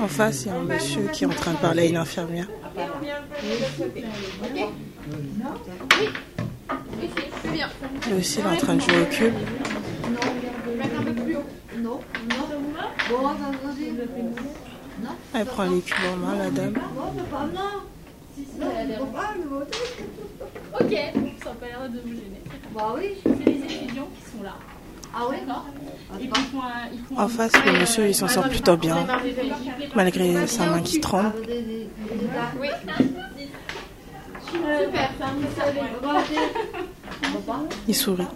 En 0.00 0.08
face, 0.08 0.44
il 0.44 0.48
y 0.48 0.50
a 0.50 0.54
un 0.54 0.62
monsieur 0.62 1.08
qui 1.12 1.24
est 1.24 1.26
en 1.26 1.30
train 1.30 1.52
de 1.52 1.58
parler 1.58 1.82
à 1.82 1.86
une 1.86 1.96
infirmière. 1.96 2.46
Lui 8.08 8.14
aussi, 8.18 8.38
il 8.38 8.46
est 8.46 8.48
en 8.48 8.56
train 8.56 8.74
de 8.74 8.80
jouer 8.80 9.02
au 9.02 9.06
cube. 9.06 9.34
Elle 15.34 15.46
prend 15.46 15.64
les 15.64 15.80
cubes 15.80 15.96
en 16.12 16.16
main, 16.16 16.36
la 16.36 16.50
dame. 16.50 16.74
Ok, 20.72 20.80
ça 20.80 21.50
n'a 21.50 21.56
pas 21.56 21.66
l'air 21.66 21.88
de 21.88 22.08
me 22.08 22.14
gêner. 22.14 22.42
Bah 22.74 22.94
oui, 22.96 23.14
c'est 23.24 23.44
les 23.46 23.64
étudiants 23.64 24.08
qui 24.16 24.30
sont 24.30 24.42
là. 24.42 24.54
Ah 25.12 25.28
ouais 25.28 25.42
En 27.16 27.28
face, 27.28 27.52
le 27.64 27.80
monsieur, 27.80 28.06
il 28.06 28.14
s'en 28.14 28.28
sort 28.28 28.48
plutôt 28.48 28.76
bien, 28.76 29.06
malgré 29.94 30.46
sa 30.46 30.66
main 30.66 30.80
qui 30.80 31.00
tremble. 31.00 31.32
Oui. 32.60 32.68
Super. 34.50 35.10
Il 37.88 37.94
sourit. 37.94 38.26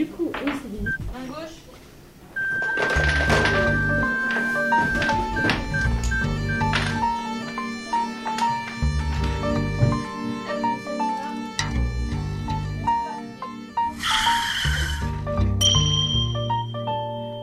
Du 0.00 0.06
coup, 0.06 0.32
oui, 0.46 0.52
c'est 0.62 0.70
bien. 0.70 0.90
Gauche. 1.28 1.60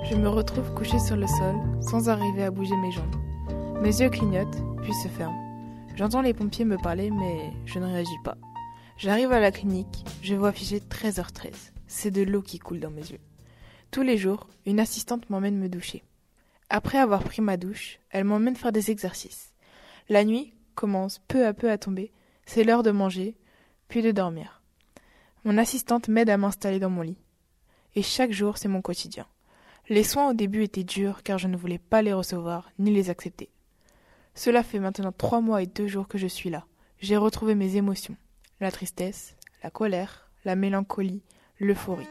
Je 0.10 0.16
me 0.16 0.28
retrouve 0.28 0.74
couché 0.74 0.98
sur 0.98 1.16
le 1.16 1.28
sol, 1.28 1.58
sans 1.80 2.10
arriver 2.10 2.44
à 2.44 2.50
bouger 2.50 2.76
mes 2.78 2.90
jambes. 2.90 3.04
Mes 3.84 4.02
yeux 4.02 4.10
clignotent, 4.10 4.48
puis 4.82 4.96
se 4.96 5.08
ferment. 5.10 5.38
J'entends 5.96 6.24
les 6.24 6.34
pompiers 6.34 6.66
me 6.66 6.78
parler, 6.78 7.12
mais 7.12 7.54
je 7.68 7.78
ne 7.78 7.86
réagis 7.86 8.10
pas. 8.24 8.38
J'arrive 8.98 9.32
à 9.32 9.40
la 9.40 9.52
clinique, 9.52 10.06
je 10.24 10.34
vois 10.34 10.50
afficher 10.50 10.80
13h13. 10.80 11.77
C'est 11.88 12.12
de 12.12 12.22
l'eau 12.22 12.42
qui 12.42 12.60
coule 12.60 12.80
dans 12.80 12.92
mes 12.92 13.06
yeux. 13.10 13.20
Tous 13.92 14.02
les 14.02 14.18
jours, 14.18 14.50
une 14.66 14.80
assistante 14.80 15.30
m'emmène 15.30 15.58
me 15.58 15.70
doucher. 15.70 16.04
Après 16.70 16.98
avoir 16.98 17.24
pris 17.24 17.42
ma 17.42 17.58
douche, 17.58 18.00
elle 18.10 18.26
m'emmène 18.26 18.56
faire 18.56 18.74
des 18.74 18.92
exercices. 18.92 19.54
La 20.10 20.26
nuit 20.26 20.54
commence 20.76 21.20
peu 21.28 21.46
à 21.46 21.54
peu 21.54 21.72
à 21.72 21.78
tomber. 21.78 22.12
C'est 22.46 22.64
l'heure 22.64 22.84
de 22.84 22.92
manger, 22.92 23.36
puis 23.88 24.02
de 24.02 24.12
dormir. 24.12 24.62
Mon 25.46 25.58
assistante 25.58 26.10
m'aide 26.10 26.30
à 26.30 26.38
m'installer 26.38 26.80
dans 26.80 26.90
mon 26.90 27.02
lit. 27.02 27.18
Et 27.96 28.02
chaque 28.02 28.32
jour, 28.32 28.58
c'est 28.58 28.68
mon 28.68 28.82
quotidien. 28.82 29.26
Les 29.90 30.04
soins 30.04 30.30
au 30.30 30.34
début 30.34 30.64
étaient 30.64 30.84
durs 30.84 31.24
car 31.24 31.38
je 31.38 31.48
ne 31.48 31.56
voulais 31.56 31.80
pas 31.80 32.02
les 32.02 32.12
recevoir 32.12 32.70
ni 32.78 32.92
les 32.92 33.10
accepter. 33.10 33.50
Cela 34.36 34.62
fait 34.62 34.80
maintenant 34.80 35.14
trois 35.14 35.40
mois 35.40 35.64
et 35.64 35.68
deux 35.68 35.88
jours 35.88 36.10
que 36.10 36.18
je 36.18 36.28
suis 36.28 36.50
là. 36.50 36.66
J'ai 37.00 37.16
retrouvé 37.16 37.56
mes 37.56 37.78
émotions, 37.78 38.18
la 38.60 38.72
tristesse, 38.72 39.38
la 39.64 39.72
colère, 39.72 40.30
la 40.44 40.56
mélancolie, 40.56 41.24
l'euphorie. 41.60 42.08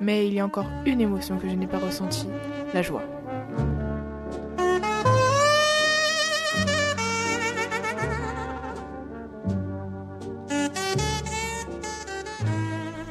Mais 0.00 0.26
il 0.26 0.34
y 0.34 0.40
a 0.40 0.46
encore 0.46 0.66
une 0.86 1.00
émotion 1.00 1.38
que 1.38 1.48
je 1.48 1.54
n'ai 1.54 1.66
pas 1.66 1.78
ressentie, 1.78 2.28
la 2.72 2.82
joie. 2.82 3.02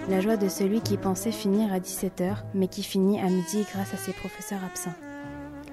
La 0.09 0.21
joie 0.21 0.37
de 0.37 0.49
celui 0.49 0.81
qui 0.81 0.97
pensait 0.97 1.31
finir 1.31 1.71
à 1.71 1.79
17h, 1.79 2.37
mais 2.55 2.67
qui 2.67 2.81
finit 2.81 3.19
à 3.19 3.25
midi 3.29 3.63
grâce 3.71 3.93
à 3.93 3.97
ses 3.97 4.11
professeurs 4.11 4.63
absents. 4.63 4.95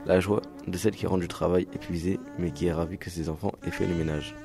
La 0.04 0.20
joie 0.20 0.42
de 0.68 0.76
celle 0.76 0.94
qui 0.94 1.06
rend 1.06 1.18
du 1.18 1.26
travail 1.26 1.66
épuisé, 1.74 2.20
mais 2.38 2.50
qui 2.50 2.66
est 2.66 2.72
ravie 2.72 2.98
que 2.98 3.10
ses 3.10 3.30
enfants 3.30 3.52
aient 3.66 3.70
fait 3.70 3.86
le 3.86 3.94
ménage. 3.94 4.36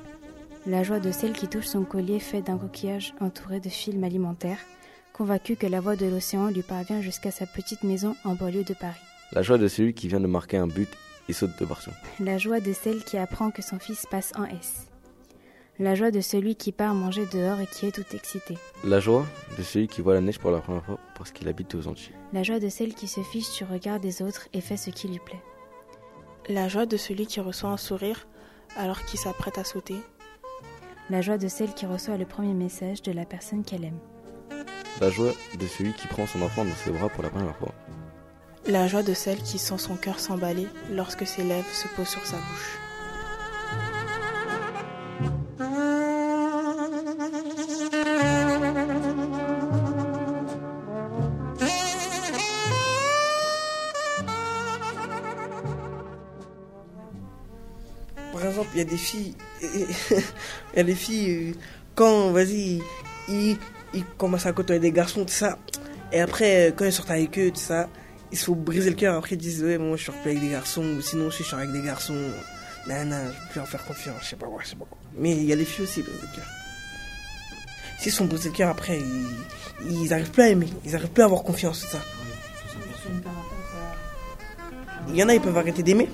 La 0.66 0.82
joie 0.82 0.98
de 0.98 1.12
celle 1.12 1.32
qui 1.32 1.46
touche 1.46 1.66
son 1.66 1.84
collier 1.84 2.20
fait 2.20 2.40
d'un 2.40 2.56
coquillage 2.56 3.14
entouré 3.20 3.60
de 3.60 3.68
films 3.68 4.02
alimentaires, 4.02 4.58
convaincue 5.12 5.56
que 5.56 5.66
la 5.66 5.80
voix 5.80 5.96
de 5.96 6.06
l'océan 6.06 6.48
lui 6.48 6.62
parvient 6.62 7.00
jusqu'à 7.00 7.30
sa 7.30 7.46
petite 7.46 7.84
maison 7.84 8.16
en 8.24 8.34
banlieue 8.34 8.64
de 8.64 8.74
Paris. 8.74 9.00
La 9.32 9.42
joie 9.42 9.58
de 9.58 9.68
celui 9.68 9.94
qui 9.94 10.08
vient 10.08 10.20
de 10.20 10.26
marquer 10.26 10.56
un 10.56 10.66
but 10.66 10.88
et 11.28 11.32
saute 11.32 11.58
de 11.58 11.64
partout. 11.64 11.90
La 12.20 12.38
joie 12.38 12.60
de 12.60 12.72
celle 12.72 13.04
qui 13.04 13.16
apprend 13.16 13.50
que 13.50 13.62
son 13.62 13.78
fils 13.78 14.06
passe 14.10 14.32
en 14.36 14.44
S. 14.44 14.88
La 15.78 15.94
joie 15.94 16.10
de 16.10 16.20
celui 16.20 16.54
qui 16.54 16.70
part 16.70 16.94
manger 16.94 17.26
dehors 17.32 17.58
et 17.60 17.66
qui 17.66 17.86
est 17.86 17.92
tout 17.92 18.04
excité. 18.14 18.58
La 18.84 19.00
joie 19.00 19.24
de 19.56 19.62
celui 19.62 19.88
qui 19.88 20.02
voit 20.02 20.14
la 20.14 20.20
neige 20.20 20.38
pour 20.38 20.50
la 20.50 20.60
première 20.60 20.84
fois 20.84 20.98
parce 21.16 21.30
qu'il 21.30 21.48
habite 21.48 21.74
aux 21.74 21.88
Antilles. 21.88 22.12
La 22.32 22.42
joie 22.42 22.60
de 22.60 22.68
celle 22.68 22.94
qui 22.94 23.08
se 23.08 23.22
fiche 23.22 23.56
du 23.56 23.64
regard 23.64 23.98
des 23.98 24.20
autres 24.20 24.48
et 24.52 24.60
fait 24.60 24.76
ce 24.76 24.90
qui 24.90 25.08
lui 25.08 25.18
plaît. 25.18 25.42
La 26.48 26.68
joie 26.68 26.86
de 26.86 26.96
celui 26.96 27.26
qui 27.26 27.40
reçoit 27.40 27.70
un 27.70 27.76
sourire 27.76 28.26
alors 28.76 29.04
qu'il 29.04 29.18
s'apprête 29.18 29.58
à 29.58 29.64
sauter. 29.64 29.96
La 31.08 31.22
joie 31.22 31.38
de 31.38 31.48
celle 31.48 31.74
qui 31.74 31.86
reçoit 31.86 32.16
le 32.16 32.26
premier 32.26 32.54
message 32.54 33.02
de 33.02 33.12
la 33.12 33.24
personne 33.24 33.64
qu'elle 33.64 33.84
aime. 33.84 33.98
La 35.00 35.10
joie 35.10 35.32
de 35.58 35.66
celui 35.66 35.92
qui 35.94 36.06
prend 36.06 36.26
son 36.26 36.42
enfant 36.42 36.64
dans 36.64 36.74
ses 36.74 36.90
bras 36.90 37.08
pour 37.08 37.22
la 37.22 37.30
première 37.30 37.56
fois. 37.56 37.72
La 38.66 38.86
joie 38.86 39.02
de 39.02 39.14
celle 39.14 39.42
qui 39.42 39.58
sent 39.58 39.78
son 39.78 39.96
cœur 39.96 40.20
s'emballer 40.20 40.68
lorsque 40.90 41.26
ses 41.26 41.42
lèvres 41.42 41.66
se 41.72 41.88
posent 41.88 42.08
sur 42.08 42.24
sa 42.24 42.36
bouche. 42.36 42.78
Par 58.32 58.46
exemple, 58.46 58.68
il 58.74 58.78
y 58.78 58.80
a 58.80 58.84
des 58.84 58.96
filles, 58.96 59.34
il 59.62 59.86
y 60.76 60.80
a 60.80 60.84
des 60.84 60.94
filles, 60.94 61.30
euh, 61.30 61.52
quand, 61.94 62.30
vas-y, 62.30 62.80
ils, 63.28 63.56
ils 63.94 64.04
commencent 64.16 64.46
à 64.46 64.52
côtoyer 64.52 64.80
des 64.80 64.92
garçons, 64.92 65.24
tout 65.24 65.32
ça, 65.32 65.58
et 66.12 66.20
après, 66.20 66.68
euh, 66.68 66.72
quand 66.74 66.84
ils 66.84 66.92
sortent 66.92 67.10
avec 67.10 67.38
eux, 67.38 67.50
tout 67.50 67.60
ça, 67.60 67.88
ils 68.30 68.38
se 68.38 68.44
font 68.44 68.54
briser 68.54 68.90
le 68.90 68.96
cœur, 68.96 69.16
après 69.16 69.34
ils 69.34 69.38
disent, 69.38 69.62
ouais, 69.62 69.78
moi 69.78 69.96
je 69.96 70.02
suis 70.02 70.12
avec 70.24 70.40
des 70.40 70.50
garçons, 70.50 70.84
ou 70.84 71.00
sinon 71.00 71.30
je 71.30 71.42
suis 71.42 71.54
avec 71.54 71.72
des 71.72 71.82
garçons, 71.82 72.16
nan, 72.86 73.08
nan, 73.08 73.32
je 73.32 73.40
peux 73.40 73.52
plus 73.52 73.60
en 73.60 73.66
faire 73.66 73.84
confiance, 73.84 74.16
je 74.22 74.28
sais 74.28 74.36
pas 74.36 74.46
quoi, 74.46 74.60
je 74.62 74.68
sais 74.68 74.76
pas 74.76 74.86
quoi. 74.88 74.98
Mais 75.16 75.32
il 75.32 75.44
y 75.44 75.52
a 75.52 75.56
les 75.56 75.64
filles 75.64 75.84
aussi, 75.84 76.02
brisées 76.02 76.18
le 76.22 76.36
cœur. 76.36 76.46
S'ils 77.98 78.12
sont 78.12 78.24
brisés 78.24 78.48
le 78.48 78.54
cœur, 78.54 78.70
après, 78.70 78.98
ils, 78.98 80.02
ils 80.02 80.12
arrivent 80.12 80.30
plus 80.30 80.42
à 80.42 80.48
aimer, 80.48 80.68
ils 80.84 80.94
arrivent 80.94 81.10
plus 81.10 81.22
à 81.22 81.26
avoir 81.26 81.42
confiance, 81.42 81.80
tout 81.80 81.88
ça. 81.88 82.02
Il 85.08 85.16
y 85.16 85.22
en 85.22 85.28
a, 85.28 85.34
ils 85.34 85.40
peuvent 85.40 85.56
arrêter 85.56 85.82
d'aimer. 85.82 86.08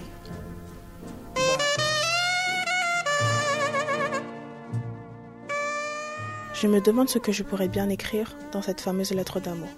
Je 6.60 6.66
me 6.66 6.80
demande 6.80 7.08
ce 7.08 7.20
que 7.20 7.30
je 7.30 7.44
pourrais 7.44 7.68
bien 7.68 7.88
écrire 7.88 8.36
dans 8.50 8.62
cette 8.62 8.80
fameuse 8.80 9.12
lettre 9.12 9.38
d'amour. 9.38 9.68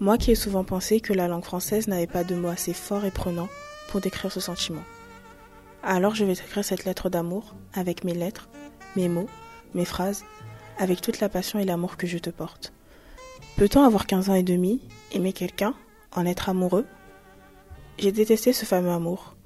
Moi 0.00 0.16
qui 0.16 0.30
ai 0.30 0.34
souvent 0.34 0.64
pensé 0.64 1.00
que 1.00 1.12
la 1.12 1.28
langue 1.28 1.44
française 1.44 1.88
n'avait 1.88 2.06
pas 2.06 2.24
de 2.24 2.34
mots 2.34 2.48
assez 2.48 2.72
forts 2.72 3.04
et 3.04 3.10
prenants 3.10 3.50
pour 3.88 4.00
décrire 4.00 4.32
ce 4.32 4.40
sentiment. 4.40 4.82
Alors 5.82 6.14
je 6.14 6.24
vais 6.24 6.32
écrire 6.32 6.64
cette 6.64 6.86
lettre 6.86 7.10
d'amour 7.10 7.54
avec 7.74 8.02
mes 8.02 8.14
lettres, 8.14 8.48
mes 8.96 9.10
mots, 9.10 9.28
mes 9.74 9.84
phrases, 9.84 10.24
avec 10.78 11.02
toute 11.02 11.20
la 11.20 11.28
passion 11.28 11.58
et 11.58 11.66
l'amour 11.66 11.98
que 11.98 12.06
je 12.06 12.16
te 12.16 12.30
porte. 12.30 12.72
Peut-on 13.56 13.82
avoir 13.82 14.06
15 14.06 14.30
ans 14.30 14.34
et 14.34 14.42
demi, 14.42 14.80
aimer 15.12 15.34
quelqu'un, 15.34 15.74
en 16.12 16.24
être 16.24 16.48
amoureux? 16.48 16.86
J'ai 17.98 18.12
détesté 18.12 18.54
ce 18.54 18.64
fameux 18.64 18.90
amour. 18.90 19.36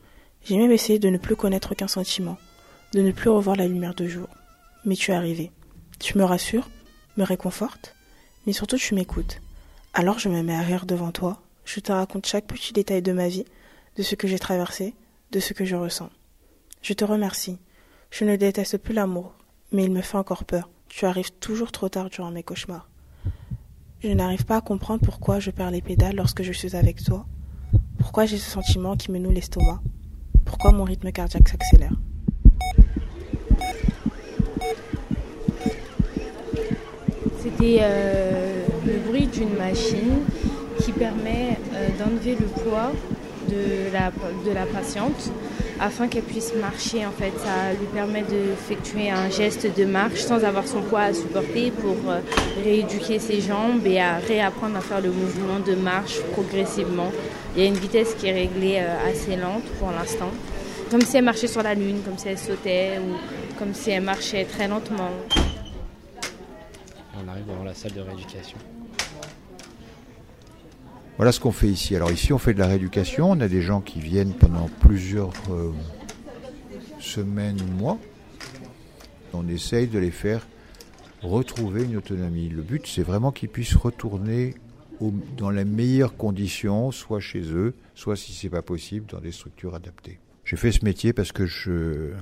J'ai 0.45 0.57
même 0.57 0.71
essayé 0.71 1.01
de 1.01 1.09
ne 1.09 1.19
plus 1.19 1.35
connaître 1.35 1.73
aucun 1.73 1.89
sentiment, 1.89 2.39
de 2.95 3.01
ne 3.01 3.11
plus 3.11 3.29
revoir 3.29 3.57
la 3.57 3.67
lumière 3.67 3.95
de 3.95 4.07
jour. 4.07 4.29
Mais 4.85 4.95
tu 4.95 5.11
es 5.11 5.15
arrivé. 5.15 5.51
Tu 6.01 6.17
me 6.17 6.25
rassures, 6.25 6.69
me 7.19 7.25
réconfortes, 7.25 7.95
mais 8.47 8.55
surtout 8.55 8.79
tu 8.79 8.95
m'écoutes. 8.95 9.41
Alors 9.93 10.19
je 10.19 10.31
me 10.31 10.43
mets 10.43 10.57
à 10.57 10.63
rire 10.63 10.87
devant 10.87 11.13
toi, 11.13 11.43
je 11.67 11.79
te 11.79 11.93
raconte 11.93 12.27
chaque 12.27 12.47
petit 12.47 12.73
détail 12.73 13.03
de 13.03 13.13
ma 13.13 13.29
vie, 13.29 13.45
de 13.97 14.03
ce 14.03 14.15
que 14.15 14.27
j'ai 14.27 14.39
traversé, 14.39 14.95
de 15.31 15.41
ce 15.41 15.53
que 15.53 15.67
je 15.67 15.77
ressens. 15.77 16.11
Je 16.81 16.95
te 16.95 17.05
remercie. 17.05 17.59
Je 18.11 18.25
ne 18.25 18.37
déteste 18.37 18.79
plus 18.79 18.95
l'amour, 18.95 19.35
mais 19.73 19.85
il 19.85 19.93
me 19.93 20.01
fait 20.01 20.17
encore 20.17 20.45
peur. 20.45 20.71
Tu 20.89 21.05
arrives 21.05 21.33
toujours 21.33 21.71
trop 21.71 21.91
tard 21.91 22.09
durant 22.09 22.31
mes 22.31 22.43
cauchemars. 22.43 22.89
Je 24.03 24.09
n'arrive 24.09 24.47
pas 24.47 24.57
à 24.57 24.61
comprendre 24.63 25.05
pourquoi 25.05 25.39
je 25.39 25.51
perds 25.51 25.71
les 25.71 25.83
pédales 25.83 26.17
lorsque 26.17 26.43
je 26.43 26.53
suis 26.53 26.75
avec 26.75 27.05
toi, 27.05 27.27
pourquoi 27.99 28.25
j'ai 28.25 28.39
ce 28.39 28.51
sentiment 28.51 28.97
qui 28.97 29.13
me 29.13 29.19
noue 29.19 29.31
l'estomac, 29.31 29.83
pourquoi 30.47 30.73
mon 30.73 30.85
rythme 30.85 31.13
cardiaque 31.13 31.49
s'accélère. 31.49 31.93
C'était 37.61 37.81
euh, 37.83 38.65
le 38.87 38.99
bruit 39.07 39.27
d'une 39.27 39.55
machine 39.55 40.25
qui 40.83 40.93
permet 40.93 41.59
euh, 41.75 41.89
d'enlever 41.99 42.35
le 42.41 42.47
poids 42.47 42.91
de 43.51 43.93
la, 43.93 44.11
de 44.47 44.55
la 44.55 44.65
patiente 44.65 45.31
afin 45.79 46.09
qu'elle 46.09 46.23
puisse 46.23 46.55
marcher. 46.55 47.05
En 47.05 47.11
fait, 47.11 47.33
ça 47.37 47.73
lui 47.79 47.87
permet 47.93 48.23
d'effectuer 48.23 49.11
un 49.11 49.29
geste 49.29 49.69
de 49.77 49.85
marche 49.85 50.21
sans 50.21 50.43
avoir 50.43 50.67
son 50.67 50.81
poids 50.81 51.03
à 51.03 51.13
supporter 51.13 51.71
pour 51.71 51.97
euh, 52.11 52.21
rééduquer 52.65 53.19
ses 53.19 53.43
jambes 53.43 53.87
et 53.87 54.01
à 54.01 54.17
réapprendre 54.17 54.79
à 54.79 54.81
faire 54.81 55.03
le 55.03 55.11
mouvement 55.11 55.61
de 55.61 55.75
marche 55.75 56.19
progressivement. 56.33 57.13
Il 57.55 57.63
y 57.63 57.67
a 57.67 57.69
une 57.69 57.77
vitesse 57.77 58.15
qui 58.15 58.29
est 58.29 58.33
réglée 58.33 58.79
assez 58.79 59.37
lente 59.37 59.65
pour 59.79 59.91
l'instant, 59.91 60.31
comme 60.91 61.03
si 61.03 61.19
elle 61.19 61.25
marchait 61.25 61.47
sur 61.47 61.63
la 61.63 61.75
lune, 61.75 62.01
comme 62.07 62.17
si 62.17 62.29
elle 62.29 62.39
sautait 62.39 62.93
ou 63.01 63.59
comme 63.59 63.75
si 63.75 63.91
elle 63.91 64.03
marchait 64.03 64.45
très 64.45 64.67
lentement. 64.67 65.11
On 67.23 67.29
arrive 67.29 67.47
devant 67.47 67.65
la 67.65 67.75
salle 67.75 67.93
de 67.93 68.01
rééducation. 68.01 68.59
Voilà 71.17 71.33
ce 71.33 71.41
qu'on 71.41 71.53
fait 71.53 71.69
ici. 71.69 71.95
Alors 71.95 72.11
ici, 72.11 72.33
on 72.33 72.39
fait 72.39 72.55
de 72.55 72.59
la 72.59 72.67
rééducation. 72.67 73.31
On 73.31 73.41
a 73.41 73.49
des 73.49 73.61
gens 73.61 73.81
qui 73.81 74.01
viennent 74.01 74.33
pendant 74.33 74.69
plusieurs 74.81 75.33
euh, 75.51 75.71
semaines 76.99 77.63
mois. 77.79 77.99
On 79.35 79.47
essaye 79.49 79.87
de 79.87 79.99
les 79.99 80.11
faire 80.11 80.47
retrouver 81.23 81.85
une 81.85 81.97
autonomie. 81.97 82.49
Le 82.49 82.63
but, 82.63 82.87
c'est 82.87 83.03
vraiment 83.03 83.33
qu'ils 83.33 83.51
puissent 83.51 83.77
retourner 83.77 84.55
dans 85.37 85.51
les 85.51 85.65
meilleures 85.65 86.17
conditions, 86.17 86.91
soit 86.91 87.21
chez 87.21 87.43
eux, 87.53 87.75
soit 87.95 88.17
si 88.17 88.33
c'est 88.33 88.51
pas 88.51 88.63
possible, 88.63 89.07
dans 89.07 89.21
des 89.21 89.33
structures 89.33 89.75
adaptées. 89.75 90.21
J'ai 90.45 90.57
fait 90.57 90.73
ce 90.73 90.85
métier 90.85 91.13
parce 91.13 91.33
que 91.33 91.47
je, 91.47 92.13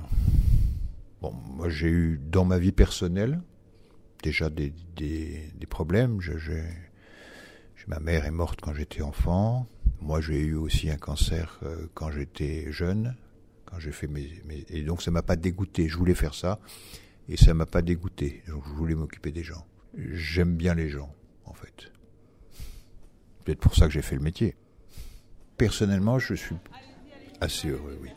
bon, 1.21 1.33
moi 1.55 1.69
j'ai 1.69 1.87
eu 1.87 2.21
dans 2.31 2.45
ma 2.45 2.59
vie 2.59 2.71
personnelle 2.71 3.39
déjà 4.21 4.49
des, 4.49 4.73
des, 4.95 5.65
problèmes. 5.69 6.19
Ma 7.87 7.99
mère 7.99 8.25
est 8.25 8.31
morte 8.31 8.61
quand 8.61 8.73
j'étais 8.73 9.01
enfant. 9.01 9.67
Moi, 9.99 10.21
j'ai 10.21 10.39
eu 10.39 10.53
aussi 10.53 10.91
un 10.91 10.97
cancer 10.97 11.59
euh, 11.63 11.87
quand 11.95 12.11
j'étais 12.11 12.71
jeune, 12.71 13.15
quand 13.65 13.79
j'ai 13.79 13.91
fait 13.91 14.05
mes, 14.05 14.29
et 14.69 14.83
donc 14.83 15.01
ça 15.01 15.09
m'a 15.09 15.23
pas 15.23 15.35
dégoûté. 15.35 15.87
Je 15.87 15.97
voulais 15.97 16.13
faire 16.13 16.35
ça 16.35 16.59
et 17.27 17.35
ça 17.35 17.55
m'a 17.55 17.65
pas 17.65 17.81
dégoûté. 17.81 18.43
Donc 18.47 18.63
je 18.67 18.73
voulais 18.73 18.93
m'occuper 18.93 19.31
des 19.31 19.43
gens. 19.43 19.65
J'aime 19.97 20.55
bien 20.55 20.75
les 20.75 20.89
gens, 20.89 21.11
en 21.45 21.53
fait. 21.53 21.91
Peut-être 23.43 23.59
pour 23.59 23.75
ça 23.75 23.87
que 23.87 23.91
j'ai 23.91 24.03
fait 24.03 24.15
le 24.15 24.21
métier. 24.21 24.55
Personnellement, 25.57 26.19
je 26.19 26.35
suis 26.35 26.55
assez 27.41 27.69
heureux, 27.69 27.97
oui. 28.03 28.09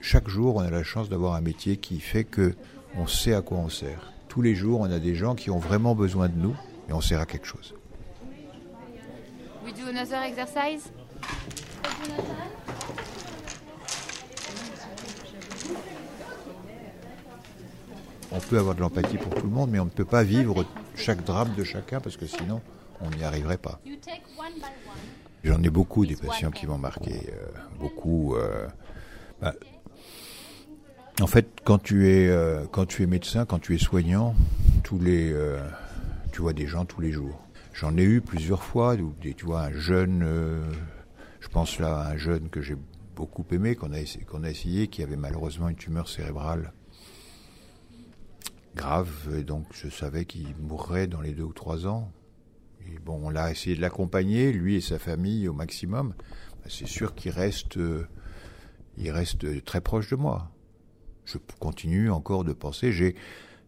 Chaque 0.00 0.28
jour, 0.28 0.56
on 0.56 0.60
a 0.60 0.70
la 0.70 0.84
chance 0.84 1.08
d'avoir 1.08 1.34
un 1.34 1.40
métier 1.40 1.76
qui 1.76 1.98
fait 1.98 2.22
que 2.22 2.54
on 2.94 3.08
sait 3.08 3.34
à 3.34 3.42
quoi 3.42 3.58
on 3.58 3.68
sert. 3.68 4.12
Tous 4.38 4.42
les 4.42 4.54
jours, 4.54 4.78
on 4.82 4.84
a 4.92 5.00
des 5.00 5.16
gens 5.16 5.34
qui 5.34 5.50
ont 5.50 5.58
vraiment 5.58 5.96
besoin 5.96 6.28
de 6.28 6.38
nous 6.38 6.54
et 6.88 6.92
on 6.92 7.00
sert 7.00 7.18
à 7.18 7.26
quelque 7.26 7.44
chose. 7.44 7.74
We 9.64 9.74
do 9.74 9.88
another 9.88 10.22
exercise? 10.22 10.92
On 18.30 18.38
peut 18.38 18.60
avoir 18.60 18.76
de 18.76 18.80
l'empathie 18.80 19.16
pour 19.16 19.34
tout 19.34 19.42
le 19.42 19.52
monde, 19.52 19.70
mais 19.72 19.80
on 19.80 19.86
ne 19.86 19.90
peut 19.90 20.04
pas 20.04 20.22
vivre 20.22 20.64
chaque 20.94 21.24
drame 21.24 21.52
de 21.56 21.64
chacun 21.64 21.98
parce 21.98 22.16
que 22.16 22.26
sinon, 22.26 22.60
on 23.00 23.10
n'y 23.10 23.24
arriverait 23.24 23.58
pas. 23.58 23.80
J'en 25.42 25.60
ai 25.64 25.70
beaucoup 25.70 26.06
des 26.06 26.14
patients 26.14 26.52
qui 26.52 26.68
m'ont 26.68 26.78
marqué, 26.78 27.28
euh, 27.32 27.46
beaucoup. 27.80 28.36
euh, 28.36 28.68
bah, 29.40 29.52
fait, 31.28 31.60
quand 31.62 31.78
tu 31.78 32.08
es 32.08 32.28
euh, 32.28 32.64
quand 32.70 32.86
tu 32.86 33.02
es 33.02 33.06
médecin, 33.06 33.44
quand 33.44 33.58
tu 33.58 33.74
es 33.74 33.78
soignant, 33.78 34.34
tous 34.82 34.98
les 34.98 35.30
euh, 35.30 35.60
tu 36.32 36.40
vois 36.40 36.54
des 36.54 36.66
gens 36.66 36.86
tous 36.86 37.00
les 37.00 37.12
jours. 37.12 37.38
J'en 37.74 37.96
ai 37.96 38.02
eu 38.02 38.20
plusieurs 38.20 38.64
fois, 38.64 38.96
tu 38.96 39.44
vois, 39.44 39.62
un 39.62 39.72
jeune, 39.72 40.22
euh, 40.24 40.64
je 41.40 41.48
pense 41.48 41.78
là 41.78 42.00
à 42.00 42.10
un 42.12 42.16
jeune 42.16 42.48
que 42.48 42.60
j'ai 42.60 42.76
beaucoup 43.14 43.44
aimé, 43.52 43.76
qu'on 43.76 43.92
a, 43.92 44.00
essayé, 44.50 44.88
qui 44.88 45.02
avait 45.02 45.16
malheureusement 45.16 45.68
une 45.68 45.76
tumeur 45.76 46.08
cérébrale 46.08 46.72
grave, 48.74 49.10
et 49.38 49.44
donc 49.44 49.66
je 49.72 49.88
savais 49.88 50.24
qu'il 50.24 50.56
mourrait 50.56 51.08
dans 51.08 51.20
les 51.20 51.32
deux 51.32 51.44
ou 51.44 51.52
trois 51.52 51.86
ans. 51.86 52.10
Et 52.86 52.98
bon, 52.98 53.20
on 53.22 53.30
l'a 53.30 53.50
essayé 53.50 53.76
de 53.76 53.80
l'accompagner, 53.80 54.52
lui 54.52 54.76
et 54.76 54.80
sa 54.80 54.98
famille, 54.98 55.46
au 55.46 55.52
maximum. 55.52 56.14
Ben, 56.18 56.70
C'est 56.70 56.88
sûr 56.88 57.14
qu'il 57.14 57.32
reste, 57.32 57.78
il 58.96 59.10
reste 59.10 59.64
très 59.64 59.80
proche 59.80 60.10
de 60.10 60.16
moi. 60.16 60.50
Je 61.30 61.36
continue 61.60 62.10
encore 62.10 62.42
de 62.42 62.54
penser. 62.54 62.90
J'ai, 62.90 63.14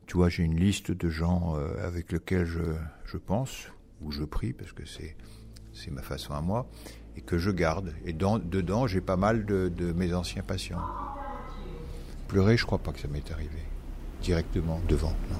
tu 0.07 0.16
vois, 0.16 0.31
j'ai 0.31 0.44
une 0.44 0.59
liste 0.59 0.92
de 0.92 1.11
gens 1.11 1.57
euh, 1.57 1.87
avec 1.87 2.11
lesquels 2.11 2.46
je, 2.46 2.62
je 3.05 3.18
pense 3.18 3.68
ou 4.01 4.11
je 4.11 4.25
prie 4.25 4.55
parce 4.55 4.73
que 4.73 4.87
c'est, 4.87 5.14
c'est 5.75 5.90
ma 5.90 6.01
façon 6.01 6.33
à 6.33 6.40
moi 6.40 6.66
et 7.16 7.20
que 7.20 7.37
je 7.37 7.51
garde. 7.51 7.92
Et 8.07 8.14
dans, 8.14 8.38
dedans, 8.38 8.87
j'ai 8.87 9.03
pas 9.03 9.18
mal 9.18 9.44
de, 9.44 9.68
de 9.68 9.92
mes 9.92 10.14
anciens 10.14 10.42
patients. 10.42 10.81
Pleurer, 12.29 12.57
je 12.57 12.64
crois 12.64 12.79
pas 12.79 12.92
que 12.92 13.01
ça 13.01 13.09
m'est 13.09 13.31
arrivé 13.31 13.62
directement 14.23 14.81
devant. 14.88 15.14
Non. 15.31 15.37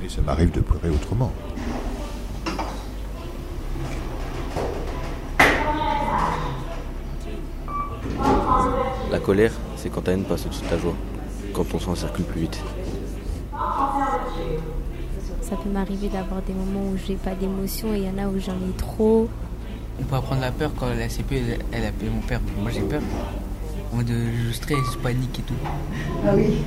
Mais 0.00 0.08
ça 0.08 0.22
m'arrive 0.22 0.50
de 0.50 0.60
pleurer 0.60 0.90
autrement. 0.90 1.32
La 9.14 9.20
colère, 9.20 9.52
c'est 9.76 9.90
quand 9.90 10.00
ta 10.00 10.10
haine 10.10 10.24
passe 10.24 10.44
au-dessus 10.44 10.64
de 10.64 10.68
ta 10.70 10.76
joie. 10.76 10.96
Quand 11.52 11.62
ton 11.62 11.78
sang 11.78 11.94
circule 11.94 12.24
plus 12.24 12.40
vite. 12.40 12.60
Ça 15.40 15.54
peut 15.54 15.70
m'arriver 15.72 16.08
d'avoir 16.08 16.42
des 16.42 16.52
moments 16.52 16.90
où 16.92 16.96
j'ai 17.06 17.14
pas 17.14 17.36
d'émotion 17.36 17.94
et 17.94 17.98
il 17.98 18.04
y 18.06 18.08
en 18.08 18.18
a 18.18 18.26
où 18.26 18.40
j'en 18.40 18.54
ai 18.54 18.72
trop. 18.76 19.28
On 20.00 20.02
peut 20.02 20.16
apprendre 20.16 20.40
la 20.40 20.50
peur 20.50 20.72
quand 20.76 20.88
la 20.88 21.08
CP 21.08 21.36
elle, 21.36 21.60
elle 21.70 21.84
appelle 21.86 22.10
mon 22.10 22.22
père. 22.22 22.40
Moi 22.60 22.72
j'ai 22.72 22.80
peur. 22.80 23.02
En 23.92 23.98
mode 23.98 24.10
euh, 24.10 24.32
je 24.48 24.52
stresse, 24.52 24.78
je 24.92 24.98
panique 24.98 25.38
et 25.38 25.42
tout. 25.42 25.54
Ah 26.26 26.34
oui. 26.34 26.58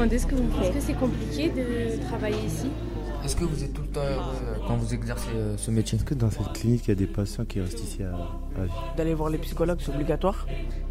demander 0.04 0.20
ce 0.20 0.28
que 0.28 0.36
vous 0.36 0.52
faites 0.52 0.70
Est-ce 0.70 0.74
que 0.74 0.82
c'est 0.82 1.00
compliqué 1.00 1.50
de 1.50 2.04
travailler 2.08 2.46
ici 2.46 2.68
Est-ce 3.24 3.36
que 3.36 3.46
vous 3.46 3.64
êtes 3.64 3.74
tout 3.74 3.84
le 3.84 3.88
temps 3.88 4.02
heureux 4.02 4.62
quand 4.68 4.76
vous 4.76 4.94
exercez 4.94 5.30
euh, 5.34 5.56
ce 5.58 5.72
métier 5.72 5.98
Est-ce 5.98 6.06
que 6.06 6.14
dans 6.14 6.30
cette 6.30 6.52
clinique, 6.54 6.84
il 6.88 6.90
y 6.90 6.92
a 6.92 6.96
des 6.96 7.08
patients 7.08 7.46
qui 7.46 7.62
restent 7.62 7.82
ici 7.82 8.04
à, 8.04 8.14
à 8.62 8.66
vie? 8.66 8.72
D'aller 8.98 9.14
voir 9.14 9.30
les 9.30 9.38
psychologues, 9.38 9.80
c'est 9.82 9.94
obligatoire? 9.94 10.46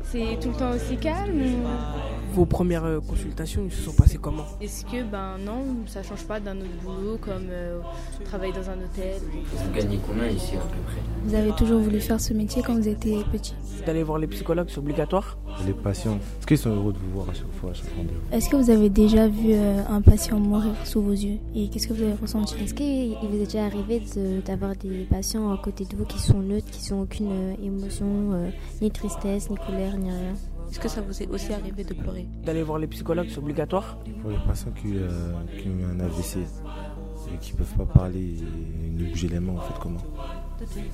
C'est 0.04 0.38
tout 0.40 0.48
le 0.48 0.54
temps 0.56 0.70
aussi 0.70 0.96
calme 0.96 1.40
ou... 1.40 2.21
Vos 2.34 2.46
premières 2.46 2.84
euh, 2.84 3.00
consultations, 3.00 3.62
ils 3.66 3.72
se 3.72 3.82
sont 3.82 3.92
passées 3.92 4.16
comment? 4.18 4.44
Est-ce 4.60 4.84
que, 4.86 5.02
ben 5.04 5.36
non, 5.44 5.64
ça 5.86 6.02
change 6.02 6.24
pas 6.24 6.40
d'un 6.40 6.56
autre 6.56 6.68
boulot 6.82 7.18
comme 7.20 7.48
euh, 7.50 7.78
travailler 8.24 8.52
dans 8.54 8.70
un 8.70 8.74
hôtel? 8.82 9.20
Vous 9.54 9.72
gagnez 9.74 9.98
combien 10.06 10.28
ici 10.28 10.54
à 10.56 10.60
peu 10.60 10.78
près? 10.86 11.00
Vous 11.24 11.34
avez 11.34 11.52
toujours 11.52 11.80
voulu 11.80 12.00
faire 12.00 12.20
ce 12.20 12.32
métier 12.32 12.62
quand 12.62 12.74
vous 12.74 12.88
étiez 12.88 13.22
petit? 13.30 13.54
D'aller 13.84 14.02
voir 14.02 14.18
les 14.18 14.26
psychologues, 14.28 14.68
c'est 14.70 14.78
obligatoire? 14.78 15.36
Les 15.66 15.74
patients, 15.74 16.16
est-ce 16.38 16.46
qu'ils 16.46 16.56
sont 16.58 16.70
heureux 16.70 16.92
de 16.94 16.98
vous 16.98 17.10
voir 17.12 17.28
à 17.28 17.34
chaque 17.34 17.52
fois, 17.60 17.70
à 17.70 17.74
chaque 17.74 17.90
rendez-vous. 17.96 18.20
Est-ce 18.34 18.48
que 18.48 18.56
vous 18.56 18.70
avez 18.70 18.88
déjà 18.88 19.28
vu 19.28 19.52
euh, 19.52 19.82
un 19.90 20.00
patient 20.00 20.38
mourir 20.40 20.72
sous 20.84 21.02
vos 21.02 21.12
yeux? 21.12 21.38
Et 21.54 21.68
qu'est-ce 21.68 21.86
que 21.88 21.92
vous 21.92 22.02
avez 22.02 22.14
ressenti? 22.14 22.54
Est-ce 22.62 22.72
qu'il 22.72 23.14
vous 23.28 23.36
est 23.36 23.44
déjà 23.44 23.66
arrivé 23.66 24.00
de- 24.16 24.40
d'avoir 24.40 24.74
des 24.76 25.04
patients 25.10 25.52
à 25.52 25.58
côté 25.58 25.84
de 25.84 25.94
vous 25.96 26.06
qui 26.06 26.18
sont 26.18 26.38
neutres, 26.40 26.70
qui 26.70 26.92
n'ont 26.92 27.02
aucune 27.02 27.30
euh, 27.30 27.54
émotion, 27.62 28.06
euh, 28.32 28.48
ni 28.80 28.90
tristesse, 28.90 29.50
ni 29.50 29.56
colère, 29.56 29.98
ni 29.98 30.08
rien? 30.10 30.34
Est-ce 30.72 30.80
que 30.80 30.88
ça 30.88 31.02
vous 31.02 31.22
est 31.22 31.28
aussi 31.28 31.52
arrivé 31.52 31.84
de 31.84 31.92
pleurer 31.92 32.26
D'aller 32.46 32.62
voir 32.62 32.78
les 32.78 32.86
psychologues, 32.86 33.26
c'est 33.28 33.36
obligatoire. 33.36 33.98
Pour 34.22 34.30
les 34.30 34.38
patients 34.38 34.70
qui, 34.70 34.96
euh, 34.96 35.30
qui 35.60 35.68
ont 35.68 35.78
eu 35.78 35.84
un 35.84 36.00
AVC 36.00 36.38
et 36.38 37.36
qui 37.42 37.52
peuvent 37.52 37.74
pas 37.76 37.84
parler 37.84 38.36
et 38.38 38.90
ne 38.90 39.10
bouger 39.10 39.28
les 39.28 39.38
mains, 39.38 39.52
en 39.52 39.60
fait, 39.60 39.74
comment 39.82 40.00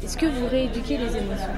Est-ce 0.02 0.16
que 0.16 0.26
vous 0.26 0.48
rééduquez 0.48 0.98
les 0.98 1.16
émotions 1.16 1.54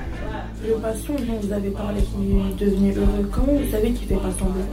Le 0.68 0.74
patient 0.74 1.14
dont 1.14 1.40
vous 1.40 1.50
avez 1.50 1.70
parlé 1.70 2.02
qui 2.02 2.36
est 2.36 2.66
devenu 2.66 2.92
heureux, 2.92 3.30
comment 3.32 3.54
vous 3.54 3.70
savez 3.70 3.90
qu'il 3.92 4.06
fait 4.08 4.16
pas 4.16 4.32
semblant 4.32 4.66